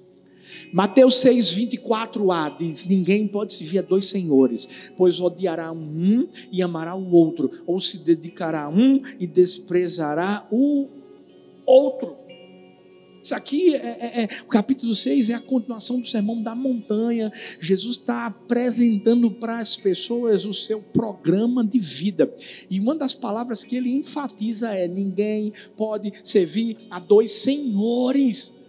[0.73, 6.97] Mateus 6, 24a diz: Ninguém pode servir a dois senhores, pois odiará um e amará
[6.97, 10.89] o outro, ou se dedicará a um e desprezará o
[11.65, 12.22] outro.
[13.23, 17.33] Isso aqui, é, é, é, o capítulo 6 é a continuação do sermão da montanha.
[17.61, 22.35] Jesus está apresentando para as pessoas o seu programa de vida.
[22.69, 28.61] E uma das palavras que ele enfatiza é: ninguém pode servir a dois senhores.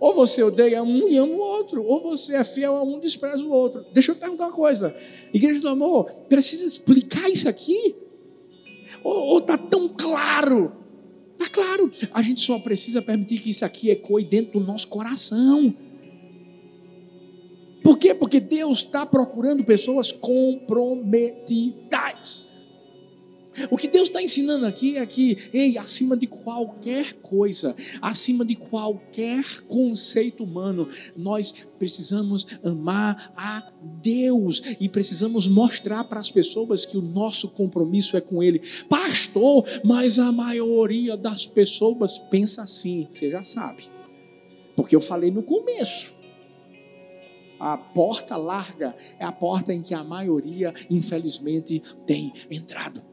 [0.00, 3.02] Ou você odeia um e ama o outro, ou você é fiel a um e
[3.02, 3.84] despreza o outro.
[3.92, 4.96] Deixa eu perguntar uma coisa:
[5.34, 7.94] Igreja do Amor, precisa explicar isso aqui?
[9.04, 10.81] Ou está tão claro?
[11.42, 15.74] Está claro, a gente só precisa permitir que isso aqui ecoe dentro do nosso coração.
[17.82, 18.14] Por quê?
[18.14, 22.46] Porque Deus está procurando pessoas comprometidas.
[23.70, 28.54] O que Deus está ensinando aqui é que, ei, acima de qualquer coisa, acima de
[28.54, 33.70] qualquer conceito humano, nós precisamos amar a
[34.02, 38.62] Deus e precisamos mostrar para as pessoas que o nosso compromisso é com Ele.
[38.88, 43.84] Pastor, mas a maioria das pessoas pensa assim, você já sabe,
[44.74, 46.12] porque eu falei no começo.
[47.60, 53.11] A porta larga é a porta em que a maioria, infelizmente, tem entrado.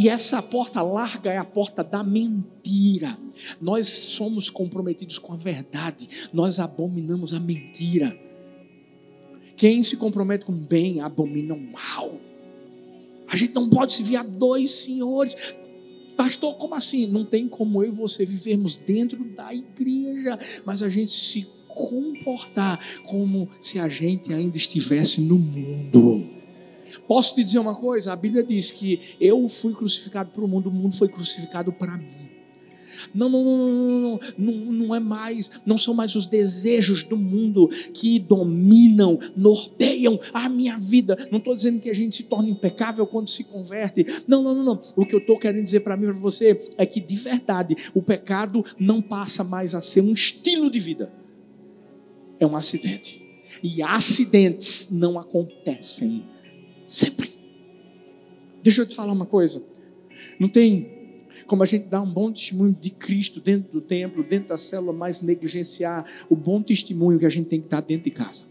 [0.00, 3.18] E essa porta larga é a porta da mentira.
[3.60, 8.18] Nós somos comprometidos com a verdade, nós abominamos a mentira.
[9.58, 12.18] Quem se compromete com o bem abomina o mal.
[13.28, 15.36] A gente não pode se a dois senhores.
[16.16, 17.06] Pastor, como assim?
[17.06, 22.80] Não tem como eu e você vivermos dentro da igreja, mas a gente se comportar
[23.04, 26.39] como se a gente ainda estivesse no mundo.
[27.06, 28.12] Posso te dizer uma coisa?
[28.12, 31.96] A Bíblia diz que eu fui crucificado para o mundo, o mundo foi crucificado para
[31.96, 32.30] mim.
[33.14, 37.68] Não, não, não, não, não, não é mais, não são mais os desejos do mundo
[37.94, 41.16] que dominam, norteiam a minha vida.
[41.30, 44.04] Não estou dizendo que a gente se torna impecável quando se converte.
[44.26, 44.80] Não, não, não, não.
[44.96, 47.76] O que eu estou querendo dizer para mim e para você é que de verdade
[47.94, 51.12] o pecado não passa mais a ser um estilo de vida,
[52.38, 53.20] é um acidente.
[53.62, 56.24] E acidentes não acontecem
[56.90, 57.30] Sempre.
[58.64, 59.62] Deixa eu te falar uma coisa.
[60.40, 60.98] Não tem
[61.46, 64.92] como a gente dá um bom testemunho de Cristo dentro do templo, dentro da célula,
[64.92, 68.42] mas negligenciar o bom testemunho que a gente tem que dar dentro de casa.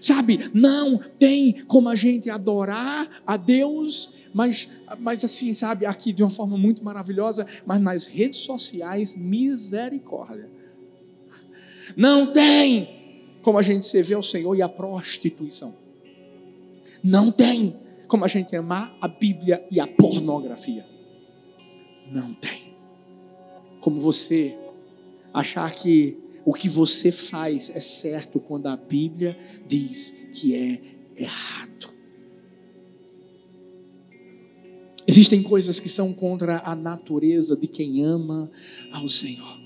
[0.00, 4.68] Sabe, não tem como a gente adorar a Deus, mas,
[5.00, 10.48] mas assim, sabe, aqui de uma forma muito maravilhosa, mas nas redes sociais, misericórdia.
[11.96, 12.88] Não tem
[13.42, 15.81] como a gente servir ao Senhor e a prostituição.
[17.02, 20.86] Não tem como a gente amar a Bíblia e a pornografia.
[22.12, 22.76] Não tem.
[23.80, 24.54] Como você
[25.32, 29.36] achar que o que você faz é certo quando a Bíblia
[29.66, 30.82] diz que é
[31.16, 31.92] errado.
[35.06, 38.50] Existem coisas que são contra a natureza de quem ama
[38.92, 39.58] ao Senhor.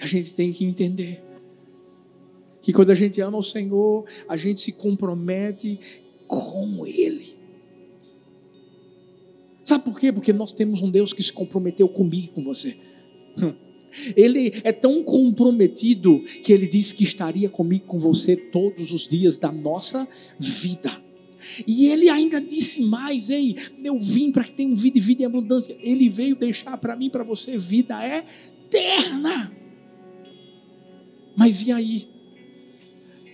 [0.00, 1.24] A gente tem que entender
[2.68, 5.80] que quando a gente ama o Senhor, a gente se compromete
[6.26, 7.24] com Ele.
[9.62, 10.12] Sabe por quê?
[10.12, 12.76] Porque nós temos um Deus que se comprometeu comigo e com você.
[14.14, 19.38] Ele é tão comprometido que ele disse que estaria comigo com você todos os dias
[19.38, 20.06] da nossa
[20.38, 20.92] vida.
[21.66, 25.26] E ele ainda disse mais: Ei, eu vim para que tenham vida e vida em
[25.26, 25.74] abundância.
[25.80, 29.50] Ele veio deixar para mim, para você, vida eterna.
[31.34, 32.17] Mas e aí?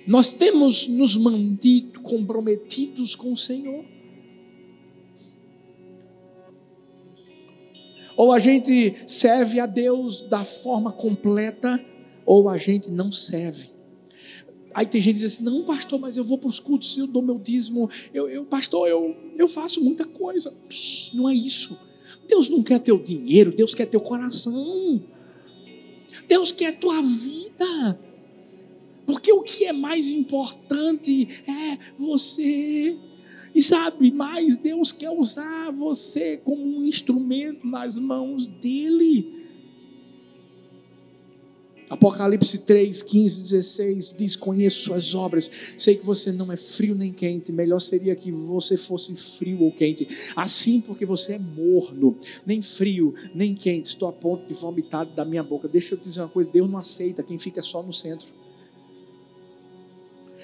[0.07, 3.85] Nós temos nos mantido comprometidos com o Senhor.
[8.17, 11.85] Ou a gente serve a Deus da forma completa,
[12.25, 13.75] ou a gente não serve.
[14.73, 17.07] Aí tem gente que diz assim: não, pastor, mas eu vou para os cultos, eu
[17.07, 20.53] dou meu dízimo, eu, eu pastor, eu, eu faço muita coisa.
[20.69, 21.79] Psh, não é isso.
[22.29, 25.03] Deus não quer teu dinheiro, Deus quer teu coração.
[26.29, 27.99] Deus quer tua vida.
[29.07, 32.99] Porque o que é mais importante é você
[33.55, 39.45] e sabe mais, Deus quer usar você como um instrumento nas mãos dEle.
[41.89, 47.13] Apocalipse 3, 15, 16 diz: Conheço suas obras, sei que você não é frio nem
[47.13, 50.09] quente, melhor seria que você fosse frio ou quente.
[50.35, 55.25] Assim, porque você é morno, nem frio, nem quente, estou a ponto de vomitar da
[55.25, 55.69] minha boca.
[55.69, 58.44] Deixa eu te dizer uma coisa: Deus não aceita quem fica só no centro.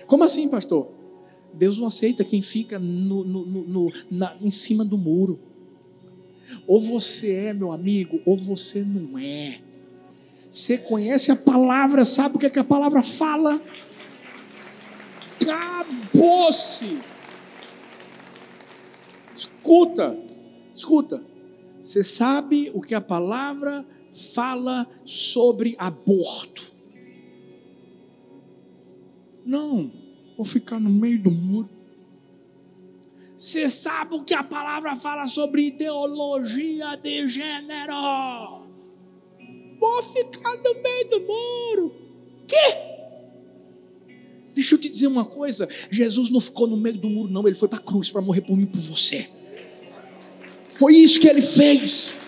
[0.06, 0.88] Como assim, pastor?
[1.52, 5.38] Deus não aceita quem fica no, no, no, na, em cima do muro.
[6.66, 9.60] Ou você é meu amigo, ou você não é.
[10.48, 13.60] Você conhece a palavra, sabe o que, é que a palavra fala?
[15.40, 16.98] Acabou-se.
[19.34, 20.18] Escuta,
[20.74, 21.22] escuta.
[21.80, 23.86] Você sabe o que a palavra
[24.34, 26.69] fala sobre aborto?
[29.50, 29.90] Não
[30.36, 31.68] vou ficar no meio do muro.
[33.36, 38.62] Você sabe o que a palavra fala sobre ideologia de gênero?
[39.80, 41.94] Vou ficar no meio do muro.
[42.46, 42.76] Que?
[44.54, 47.44] Deixa eu te dizer uma coisa: Jesus não ficou no meio do muro, não.
[47.44, 49.28] Ele foi para a cruz para morrer por mim por você.
[50.78, 52.20] Foi isso que ele fez.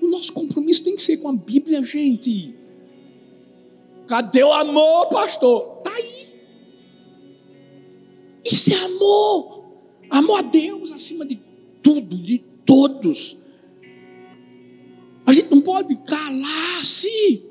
[0.00, 2.54] O nosso compromisso tem que ser com a Bíblia, gente.
[4.06, 5.78] Cadê o amor, pastor?
[5.78, 6.34] Está aí.
[8.44, 9.64] Isso é amor.
[10.08, 11.40] Amor a Deus acima de
[11.82, 13.36] tudo, de todos.
[15.24, 17.42] A gente não pode calar-se.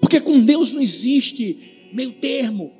[0.00, 2.72] Porque com Deus não existe meio termo.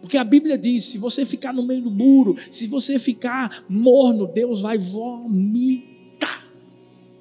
[0.00, 4.26] Porque a Bíblia diz: se você ficar no meio do muro, se você ficar morno,
[4.26, 5.89] Deus vai vomitar.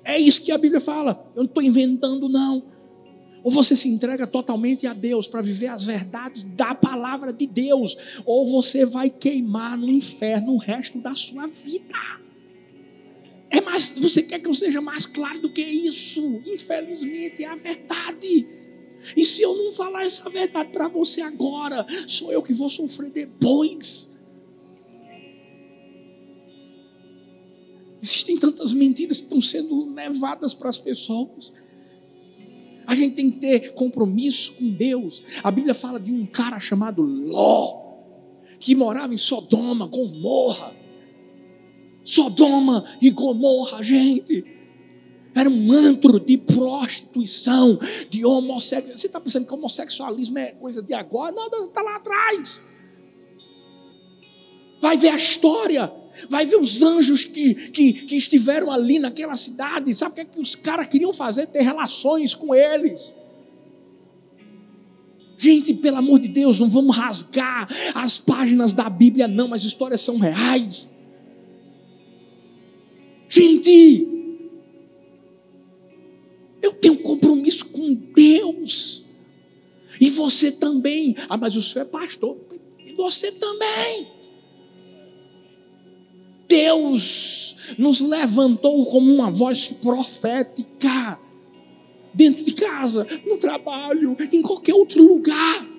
[0.10, 1.32] É isso que a Bíblia fala.
[1.36, 2.64] Eu não estou inventando, não.
[3.44, 7.96] Ou você se entrega totalmente a Deus para viver as verdades da palavra de Deus,
[8.26, 11.96] ou você vai queimar no inferno o resto da sua vida.
[13.52, 16.42] É mais, você quer que eu seja mais claro do que isso?
[16.46, 18.48] Infelizmente é a verdade.
[19.16, 23.12] E se eu não falar essa verdade para você agora, sou eu que vou sofrer
[23.12, 24.09] depois.
[28.02, 31.54] Existem tantas mentiras que estão sendo levadas para as pessoas.
[32.88, 35.24] A gente tem que ter compromisso com Deus.
[35.44, 37.90] A Bíblia fala de um cara chamado Ló,
[38.60, 40.76] que morava em Sodoma, Gomorra.
[42.02, 44.44] Sodoma e Gomorra, gente.
[45.36, 47.78] Era um antro de prostituição,
[48.10, 48.98] de homossexualismo.
[48.98, 51.32] Você está pensando que homossexualismo é coisa de agora?
[51.32, 52.64] Não, está lá atrás.
[54.82, 59.94] Vai ver a história vai ver os anjos que, que, que estiveram ali naquela cidade.
[59.94, 61.48] Sabe o que, é que os caras queriam fazer?
[61.48, 63.16] Ter relações com eles.
[65.38, 67.66] Gente, pelo amor de Deus, não vamos rasgar
[67.96, 70.92] as páginas da Bíblia, não, as histórias são reais.
[73.30, 74.06] Gente,
[76.62, 79.06] eu tenho compromisso com Deus,
[80.02, 81.16] e você também.
[81.30, 82.36] Ah, mas o senhor é pastor,
[82.86, 84.19] e você também.
[86.50, 91.20] Deus nos levantou como uma voz profética
[92.12, 95.70] dentro de casa, no trabalho, em qualquer outro lugar.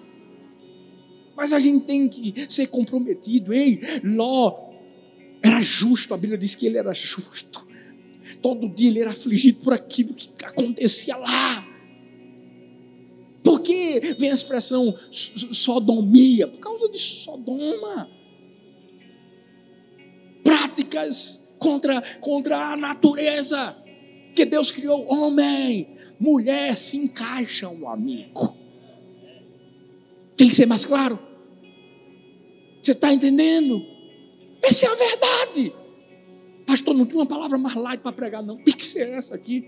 [1.36, 3.52] Mas a gente tem que ser comprometido.
[3.52, 4.70] Ei, Ló
[5.42, 7.66] era justo, a Bíblia diz que ele era justo.
[8.40, 11.66] Todo dia ele era afligido por aquilo que acontecia lá.
[13.42, 16.46] Por que vem a expressão sodomia?
[16.46, 18.19] Por causa de Sodoma.
[21.58, 23.76] Contra, contra a natureza.
[24.34, 28.54] Que Deus criou homem mulher se encaixa um amigo.
[30.36, 31.18] Tem que ser mais claro.
[32.82, 33.82] Você está entendendo?
[34.62, 35.74] Essa é a verdade.
[36.66, 38.56] Pastor, não tem uma palavra mais light para pregar, não.
[38.58, 39.66] Tem que ser essa aqui.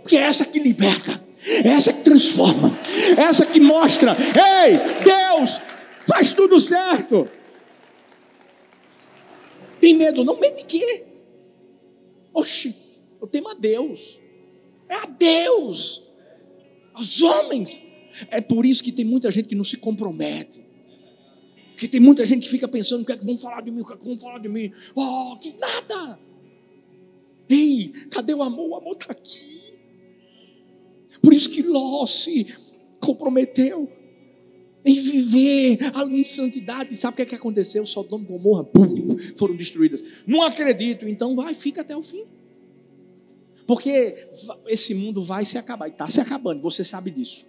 [0.00, 1.22] Porque é essa que liberta.
[1.46, 2.72] É essa que transforma.
[3.18, 4.16] É essa que mostra.
[4.16, 5.60] Ei, Deus
[6.06, 7.28] faz tudo certo.
[9.84, 10.24] Tem medo?
[10.24, 11.04] Não medo de quê?
[12.32, 12.74] Oxi,
[13.20, 14.18] eu temo a Deus
[14.88, 16.02] é a Deus,
[16.94, 17.82] aos homens.
[18.30, 20.64] É por isso que tem muita gente que não se compromete.
[21.76, 23.80] Que tem muita gente que fica pensando o que é que vão falar de mim,
[23.80, 24.72] o que é que vão falar de mim.
[24.94, 26.18] Oh, que nada.
[27.48, 28.70] Ei, cadê o amor?
[28.70, 29.74] O amor está aqui.
[31.20, 32.54] Por isso que Ló se
[33.00, 33.90] comprometeu
[34.84, 36.96] em viver ali em santidade.
[36.96, 37.86] Sabe o que, é que aconteceu?
[37.86, 40.04] Sodoma e Gomorra, bum, foram destruídas.
[40.26, 42.24] Não acredito, então vai, fica até o fim.
[43.66, 44.28] Porque
[44.66, 47.46] esse mundo vai se acabar, e está se acabando, você sabe disso.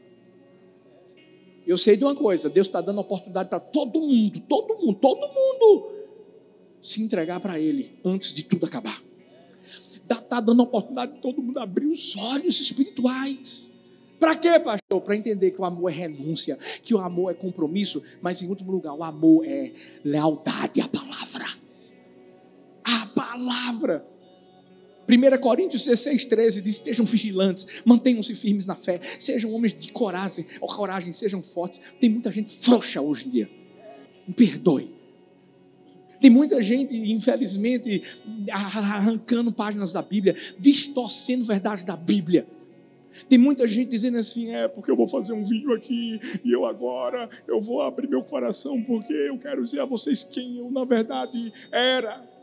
[1.67, 5.27] Eu sei de uma coisa: Deus está dando oportunidade para todo mundo, todo mundo, todo
[5.27, 5.89] mundo
[6.79, 9.03] se entregar para Ele antes de tudo acabar.
[10.09, 13.71] Está dando oportunidade de todo mundo abrir os olhos espirituais.
[14.25, 15.01] Para quê, pastor?
[15.01, 18.71] Para entender que o amor é renúncia, que o amor é compromisso, mas em último
[18.71, 19.71] lugar, o amor é
[20.03, 21.45] lealdade à palavra.
[22.83, 24.03] A palavra.
[25.07, 30.43] 1 Coríntios 16, 13 diz: estejam vigilantes, mantenham-se firmes na fé, sejam homens de coragem,
[30.59, 31.79] ou coragem, sejam fortes.
[32.01, 33.49] Tem muita gente frouxa hoje em dia.
[34.27, 34.91] Me perdoe.
[36.19, 38.01] Tem muita gente, infelizmente,
[38.51, 42.54] arrancando páginas da Bíblia, distorcendo verdade da Bíblia.
[43.29, 46.65] Tem muita gente dizendo assim, é porque eu vou fazer um vídeo aqui e eu
[46.65, 50.83] agora eu vou abrir meu coração porque eu quero dizer a vocês quem eu na
[50.83, 52.35] verdade era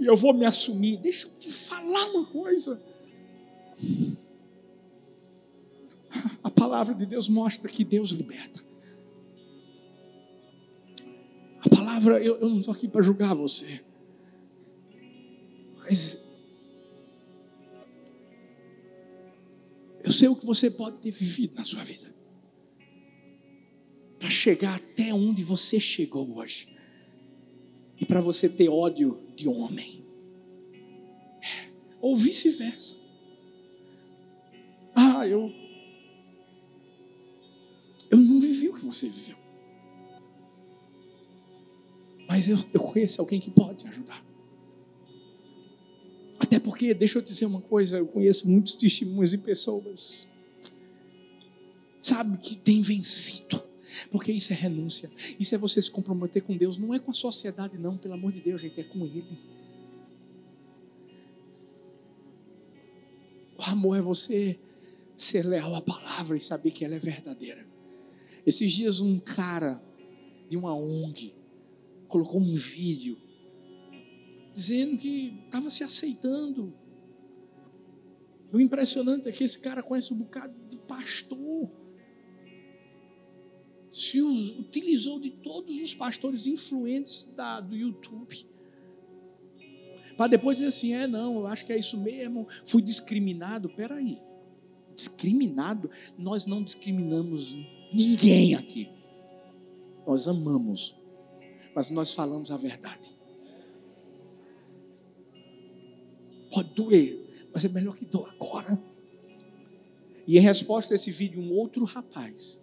[0.00, 0.96] e eu vou me assumir.
[0.96, 2.82] Deixa eu te falar uma coisa.
[6.42, 8.64] A palavra de Deus mostra que Deus liberta.
[11.62, 13.84] A palavra, eu, eu não estou aqui para julgar você.
[15.78, 16.19] Mas
[20.10, 22.12] eu sei o que você pode ter vivido na sua vida.
[24.18, 26.76] Para chegar até onde você chegou hoje.
[27.96, 30.04] E para você ter ódio de homem.
[32.00, 32.96] Ou vice-versa.
[34.96, 35.52] Ah, eu.
[38.10, 39.36] Eu não vivi o que você viveu.
[42.26, 44.24] Mas eu, eu conheço alguém que pode ajudar.
[46.60, 50.28] Porque, deixa eu te dizer uma coisa, eu conheço muitos testemunhos de pessoas,
[52.00, 53.60] sabe, que têm vencido.
[54.10, 55.10] Porque isso é renúncia.
[55.38, 56.78] Isso é você se comprometer com Deus.
[56.78, 59.38] Não é com a sociedade, não, pelo amor de Deus, gente, é com Ele.
[63.58, 64.58] O amor é você
[65.16, 67.66] ser leal à palavra e saber que ela é verdadeira.
[68.46, 69.82] Esses dias um cara
[70.48, 71.34] de uma ONG
[72.08, 73.18] colocou um vídeo
[74.52, 76.74] dizendo que estava se aceitando.
[78.52, 81.70] O impressionante é que esse cara conhece um bocado de pastor
[83.90, 88.46] se utilizou de todos os pastores influentes da, do YouTube.
[90.16, 93.68] Para depois dizer assim: é, não, eu acho que é isso mesmo, fui discriminado.
[93.68, 94.18] Peraí,
[94.94, 95.90] discriminado?
[96.16, 97.56] Nós não discriminamos
[97.92, 98.88] ninguém aqui.
[100.06, 100.94] Nós amamos,
[101.74, 103.18] mas nós falamos a verdade.
[106.50, 108.80] Pode doer, mas é melhor que doa agora.
[110.26, 112.60] E em resposta a esse vídeo, um outro rapaz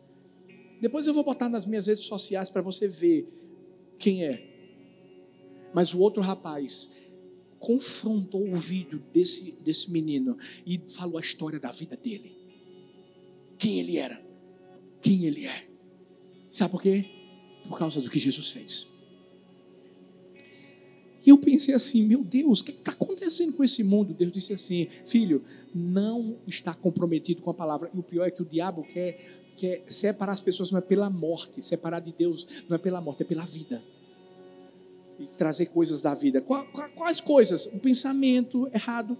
[0.79, 3.27] depois eu vou botar nas minhas redes sociais para você ver
[3.97, 4.43] quem é.
[5.73, 6.91] Mas o outro rapaz
[7.59, 12.37] confrontou o vídeo desse, desse menino e falou a história da vida dele.
[13.57, 14.23] Quem ele era.
[15.01, 15.67] quem Ele é.
[16.49, 17.05] Sabe por quê?
[17.67, 18.96] Por causa do que Jesus fez.
[21.27, 24.13] E eu pensei assim, meu Deus, o que está acontecendo com esse mundo?
[24.13, 25.43] Deus disse assim, filho,
[25.75, 27.91] não está comprometido com a palavra.
[27.93, 29.19] E o pior é que o diabo quer,
[29.57, 33.23] quer separar as pessoas, não é pela morte, separar de Deus não é pela morte,
[33.23, 33.83] é pela vida.
[35.19, 36.41] E trazer coisas da vida.
[36.95, 37.65] Quais coisas?
[37.65, 39.17] O pensamento errado,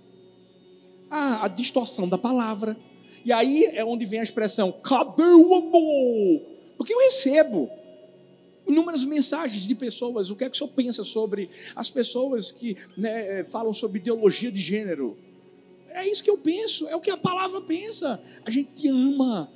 [1.09, 2.77] a, a distorção da palavra.
[3.25, 6.41] E aí é onde vem a expressão, cadê o amor?
[6.77, 7.69] Porque eu recebo
[8.67, 10.29] inúmeras mensagens de pessoas.
[10.29, 14.51] O que é que o senhor pensa sobre as pessoas que né, falam sobre ideologia
[14.51, 15.17] de gênero?
[15.89, 18.21] É isso que eu penso, é o que a palavra pensa.
[18.45, 19.51] A gente te ama.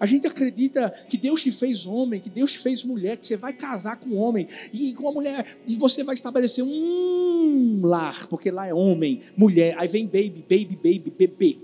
[0.00, 3.36] A gente acredita que Deus te fez homem, que Deus te fez mulher, que você
[3.36, 8.26] vai casar com um homem e com a mulher, e você vai estabelecer um lar,
[8.26, 11.58] porque lá é homem, mulher, aí vem baby, baby, baby, bebê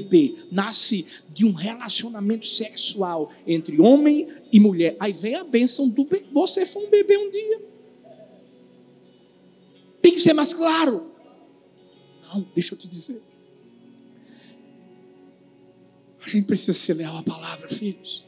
[0.00, 4.96] bebê, nasce de um relacionamento sexual entre homem e mulher.
[4.98, 6.26] Aí vem a bênção do bebê.
[6.32, 7.62] Você foi um bebê um dia.
[10.02, 11.12] Tem que ser mais claro.
[12.26, 13.22] Não, deixa eu te dizer.
[16.20, 18.26] A gente precisa ser leal à palavra, filhos.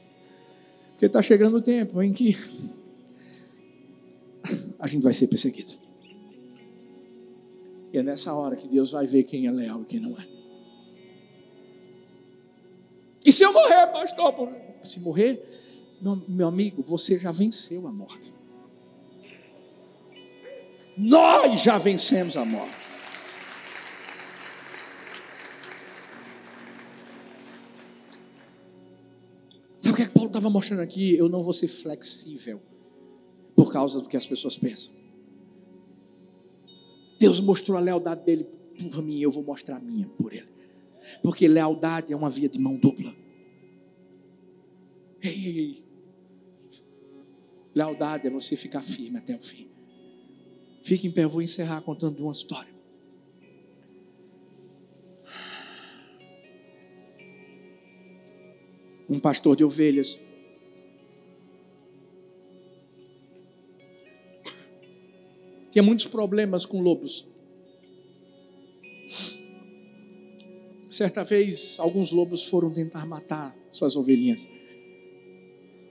[0.91, 2.37] Porque está chegando o tempo em que
[4.79, 5.73] a gente vai ser perseguido.
[7.93, 10.36] E é nessa hora que Deus vai ver quem é leal e quem não é.
[13.27, 14.57] E se eu morrer, pastor?
[14.85, 15.45] Se morrer,
[16.01, 18.33] meu, meu amigo, você já venceu a morte.
[20.97, 22.87] Nós já vencemos a morte.
[29.77, 31.17] Sabe o que, é que Paulo estava mostrando aqui?
[31.17, 32.63] Eu não vou ser flexível
[33.57, 34.95] por causa do que as pessoas pensam.
[37.19, 38.45] Deus mostrou a lealdade dele
[38.93, 40.56] por mim, eu vou mostrar a minha por ele.
[41.23, 43.15] Porque lealdade é uma via de mão dupla.
[45.23, 45.85] Ei, ei, ei.
[47.75, 49.69] Lealdade é você ficar firme até o fim.
[50.83, 52.75] Fique em pé, eu vou encerrar contando uma história.
[59.09, 60.19] Um pastor de ovelhas
[65.71, 67.29] tinha muitos problemas com lobos.
[70.97, 74.49] Certa vez, alguns lobos foram tentar matar suas ovelhinhas.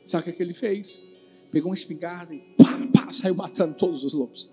[0.03, 1.05] Sabe o que, é ele fez?
[1.51, 4.49] Pegou uma espingarda e pá, pá, saiu matando todos os lobos.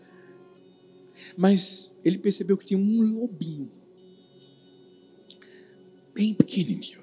[1.39, 3.73] Mas ele percebeu que tinha um lobinho,
[6.13, 7.01] bem pequenininho,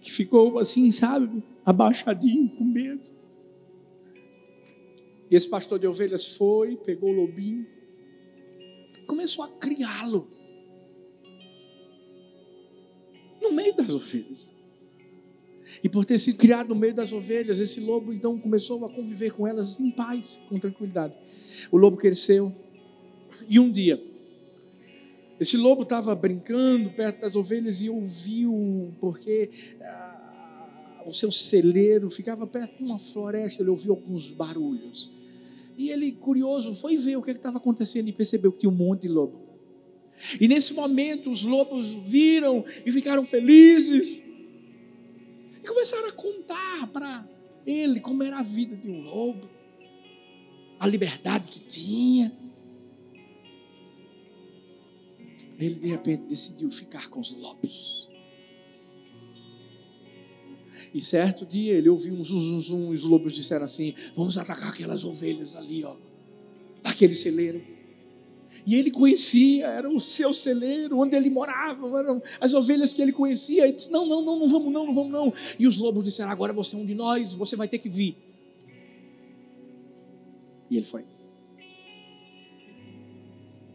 [0.00, 3.08] que ficou assim, sabe, abaixadinho, com medo.
[5.30, 7.64] E esse pastor de ovelhas foi, pegou o lobinho,
[9.06, 10.33] começou a criá-lo.
[13.54, 14.52] Meio das ovelhas.
[15.82, 19.32] E por ter sido criado no meio das ovelhas, esse lobo então começou a conviver
[19.32, 21.14] com elas em paz, com tranquilidade.
[21.70, 22.54] O lobo cresceu
[23.48, 24.00] e um dia
[25.38, 29.50] esse lobo estava brincando perto das ovelhas e ouviu, porque
[29.80, 35.10] ah, o seu celeiro ficava perto de uma floresta, ele ouviu alguns barulhos.
[35.76, 39.02] E ele, curioso, foi ver o que estava acontecendo e percebeu que tinha um monte
[39.02, 39.43] de lobo.
[40.40, 44.22] E nesse momento os lobos viram e ficaram felizes.
[45.62, 47.28] E começaram a contar para
[47.66, 49.48] ele como era a vida de um lobo,
[50.78, 52.32] a liberdade que tinha.
[55.58, 58.10] Ele de repente decidiu ficar com os lobos.
[60.92, 64.36] E certo dia ele ouviu um zum, zum, zum, e os lobos disseram assim: Vamos
[64.36, 65.96] atacar aquelas ovelhas ali, ó,
[66.82, 67.73] daquele celeiro.
[68.66, 73.12] E ele conhecia, era o seu celeiro, onde ele morava, eram as ovelhas que ele
[73.12, 73.64] conhecia.
[73.64, 75.32] Ele disse: Não, não, não, não vamos, não, não vamos, não.
[75.58, 78.16] E os lobos disseram: Agora você é um de nós, você vai ter que vir.
[80.70, 81.04] E ele foi.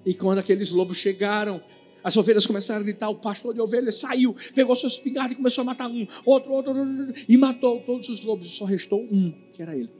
[0.06, 1.62] E quando aqueles lobos chegaram,
[2.04, 5.62] as ovelhas começaram a gritar, o pastor de ovelhas saiu, pegou sua espingarda e começou
[5.62, 9.32] a matar um, outro, outro, outro, e matou todos os lobos, e só restou um,
[9.54, 9.92] que era ele.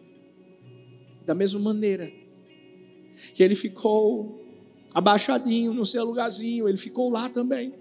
[1.26, 2.12] Da mesma maneira
[3.34, 4.49] que ele ficou
[5.00, 7.74] abaixadinho no seu lugarzinho, ele ficou lá também.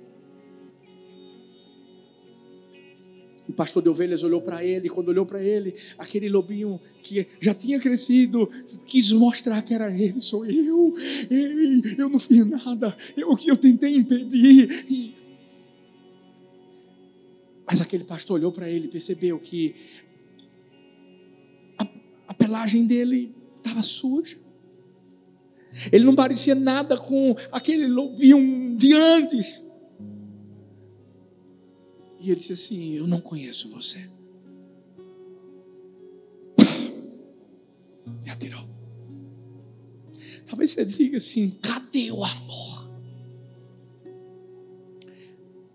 [3.48, 7.54] O pastor de ovelhas olhou para ele, quando olhou para ele, aquele lobinho que já
[7.54, 8.48] tinha crescido,
[8.86, 10.94] quis mostrar que era ele, sou eu.
[11.30, 14.84] Ei, eu não fiz nada, eu que eu tentei impedir.
[14.88, 15.14] E...
[17.66, 19.74] Mas aquele pastor olhou para ele e percebeu que
[21.78, 21.86] a,
[22.28, 24.36] a pelagem dele estava suja.
[25.93, 29.62] Ele não parecia nada com aquele lobinho de antes.
[32.20, 34.11] E ele disse assim: Eu não conheço você.
[38.26, 38.68] E atirou.
[40.47, 42.89] Talvez você diga assim: Cadê o amor?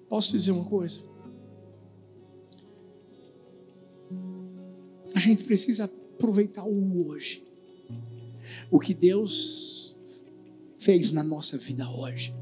[0.09, 1.01] Posso te dizer uma coisa?
[5.15, 7.43] A gente precisa aproveitar o hoje.
[8.69, 9.72] O que Deus
[10.83, 12.35] fez na nossa vida hoje.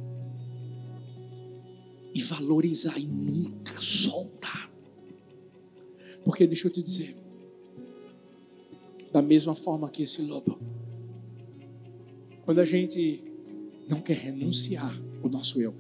[2.14, 4.70] E valorizar e nunca soltar.
[6.26, 7.16] Porque deixa eu te dizer,
[9.12, 10.60] da mesma forma que esse lobo,
[12.44, 13.24] quando a gente
[13.88, 14.92] não quer renunciar
[15.24, 15.76] o nosso eu.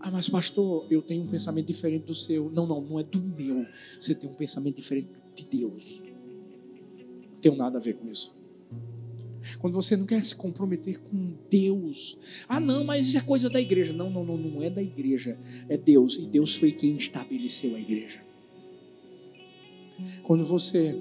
[0.00, 2.50] Ah, mas pastor, eu tenho um pensamento diferente do seu.
[2.50, 3.64] Não, não, não é do meu.
[3.98, 6.02] Você tem um pensamento diferente de Deus.
[7.32, 8.34] Não tem nada a ver com isso.
[9.58, 12.18] Quando você não quer se comprometer com Deus.
[12.48, 13.92] Ah, não, mas isso é coisa da igreja.
[13.92, 15.38] Não, não, não, não é da igreja.
[15.68, 16.16] É Deus.
[16.16, 18.20] E Deus foi quem estabeleceu a igreja.
[20.22, 20.98] Quando você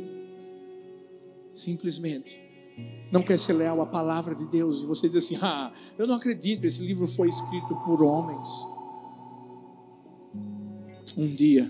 [1.53, 2.39] simplesmente
[3.11, 6.15] não quer ser leal à palavra de Deus e você diz assim: Ah, eu não
[6.15, 8.47] acredito, esse livro foi escrito por homens.
[11.17, 11.69] Um dia,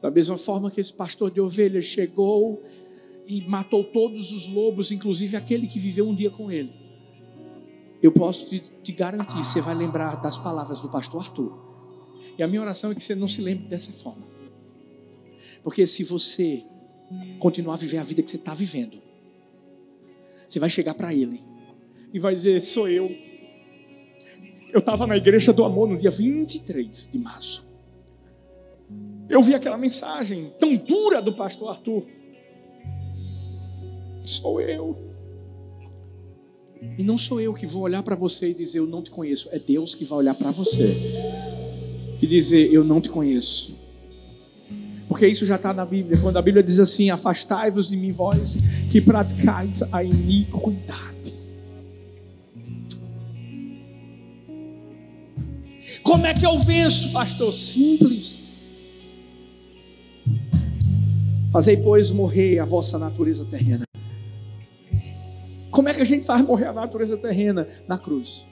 [0.00, 2.62] da mesma forma que esse pastor de ovelhas chegou
[3.28, 6.72] e matou todos os lobos, inclusive aquele que viveu um dia com ele.
[8.02, 11.58] Eu posso te, te garantir, você vai lembrar das palavras do pastor Arthur.
[12.38, 14.26] E a minha oração é que você não se lembre dessa forma.
[15.62, 16.64] Porque se você
[17.38, 19.02] continuar a viver a vida que você está vivendo,
[20.46, 21.42] você vai chegar para ele
[22.12, 23.10] e vai dizer: Sou eu.
[24.72, 27.66] Eu estava na igreja do amor no dia 23 de março.
[29.28, 32.06] Eu vi aquela mensagem tão dura do pastor Arthur.
[34.28, 34.94] Sou eu.
[36.98, 39.48] E não sou eu que vou olhar para você e dizer eu não te conheço.
[39.50, 40.94] É Deus que vai olhar para você
[42.20, 43.78] e dizer eu não te conheço.
[45.08, 46.18] Porque isso já está na Bíblia.
[46.20, 48.58] Quando a Bíblia diz assim: Afastai-vos de mim, vós
[48.92, 51.32] que praticais a iniquidade.
[56.02, 57.50] Como é que eu venço, pastor?
[57.50, 58.40] Simples.
[61.50, 63.87] Fazei, pois, morrer a vossa natureza terrena.
[65.78, 67.68] Como é que a gente faz morrer a natureza terrena?
[67.86, 68.44] Na cruz.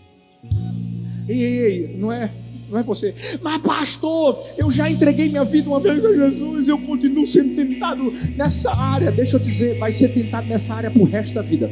[1.28, 2.30] Ei, ei, ei, não é
[2.70, 3.12] não é você.
[3.42, 8.12] Mas, pastor, eu já entreguei minha vida uma vez a Jesus, eu continuo sendo tentado
[8.36, 9.10] nessa área.
[9.10, 11.68] Deixa eu dizer, vai ser tentado nessa área pro resto da vida.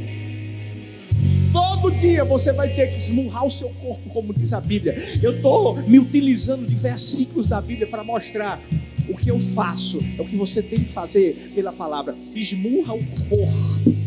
[1.53, 5.01] Todo dia você vai ter que esmurrar o seu corpo, como diz a Bíblia.
[5.23, 8.61] Eu estou me utilizando de versículos da Bíblia para mostrar
[9.09, 12.17] o que eu faço, é o que você tem que fazer pela palavra.
[12.35, 14.05] Esmurra o corpo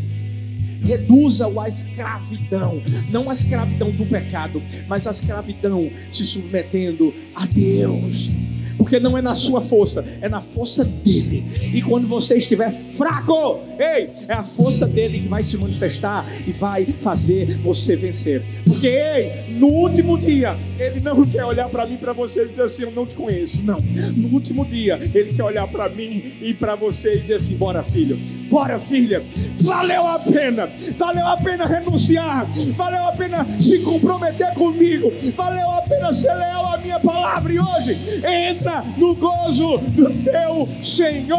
[0.83, 8.29] reduza-o à escravidão, não a escravidão do pecado, mas a escravidão se submetendo a Deus
[8.77, 11.43] porque não é na sua força, é na força dele.
[11.73, 16.51] E quando você estiver fraco, ei, é a força dele que vai se manifestar e
[16.51, 18.43] vai fazer você vencer.
[18.65, 22.63] Porque, ei, no último dia, ele não quer olhar para mim para você e dizer
[22.63, 23.63] assim: Eu não te conheço.
[23.63, 23.77] Não.
[24.15, 27.81] No último dia, ele quer olhar para mim e para você e dizer assim: Bora,
[27.81, 28.17] filho,
[28.49, 29.23] bora, filha.
[29.61, 30.67] Valeu a pena,
[30.97, 32.45] valeu a pena renunciar,
[32.75, 37.53] valeu a pena se comprometer comigo, valeu a pena ser leal à minha palavra.
[37.53, 41.37] E hoje, entra no gozo do teu Senhor.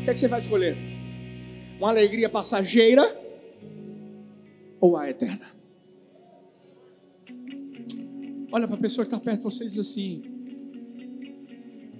[0.00, 0.76] O que, é que você vai escolher?
[1.78, 3.02] Uma alegria passageira
[4.80, 5.46] ou a eterna?
[8.50, 10.24] Olha para a pessoa que está perto de você e diz assim: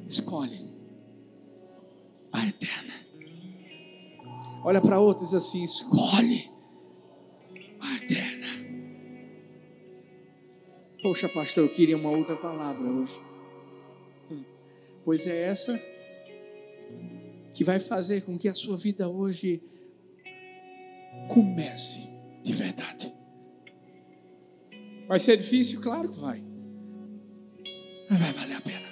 [0.09, 0.72] escolhe
[2.33, 2.95] a eterna.
[4.65, 6.51] Olha para outra e diz assim: escolhe
[7.81, 8.47] a eterna.
[11.03, 13.21] Poxa, pastor, eu queria uma outra palavra hoje.
[14.31, 14.45] Hum.
[15.05, 15.81] Pois é essa
[17.53, 19.63] que vai fazer com que a sua vida hoje
[21.29, 22.09] comece
[22.43, 23.13] de verdade.
[25.07, 25.81] Vai ser difícil?
[25.81, 26.43] Claro que vai.
[28.09, 28.92] Mas vai valer a pena.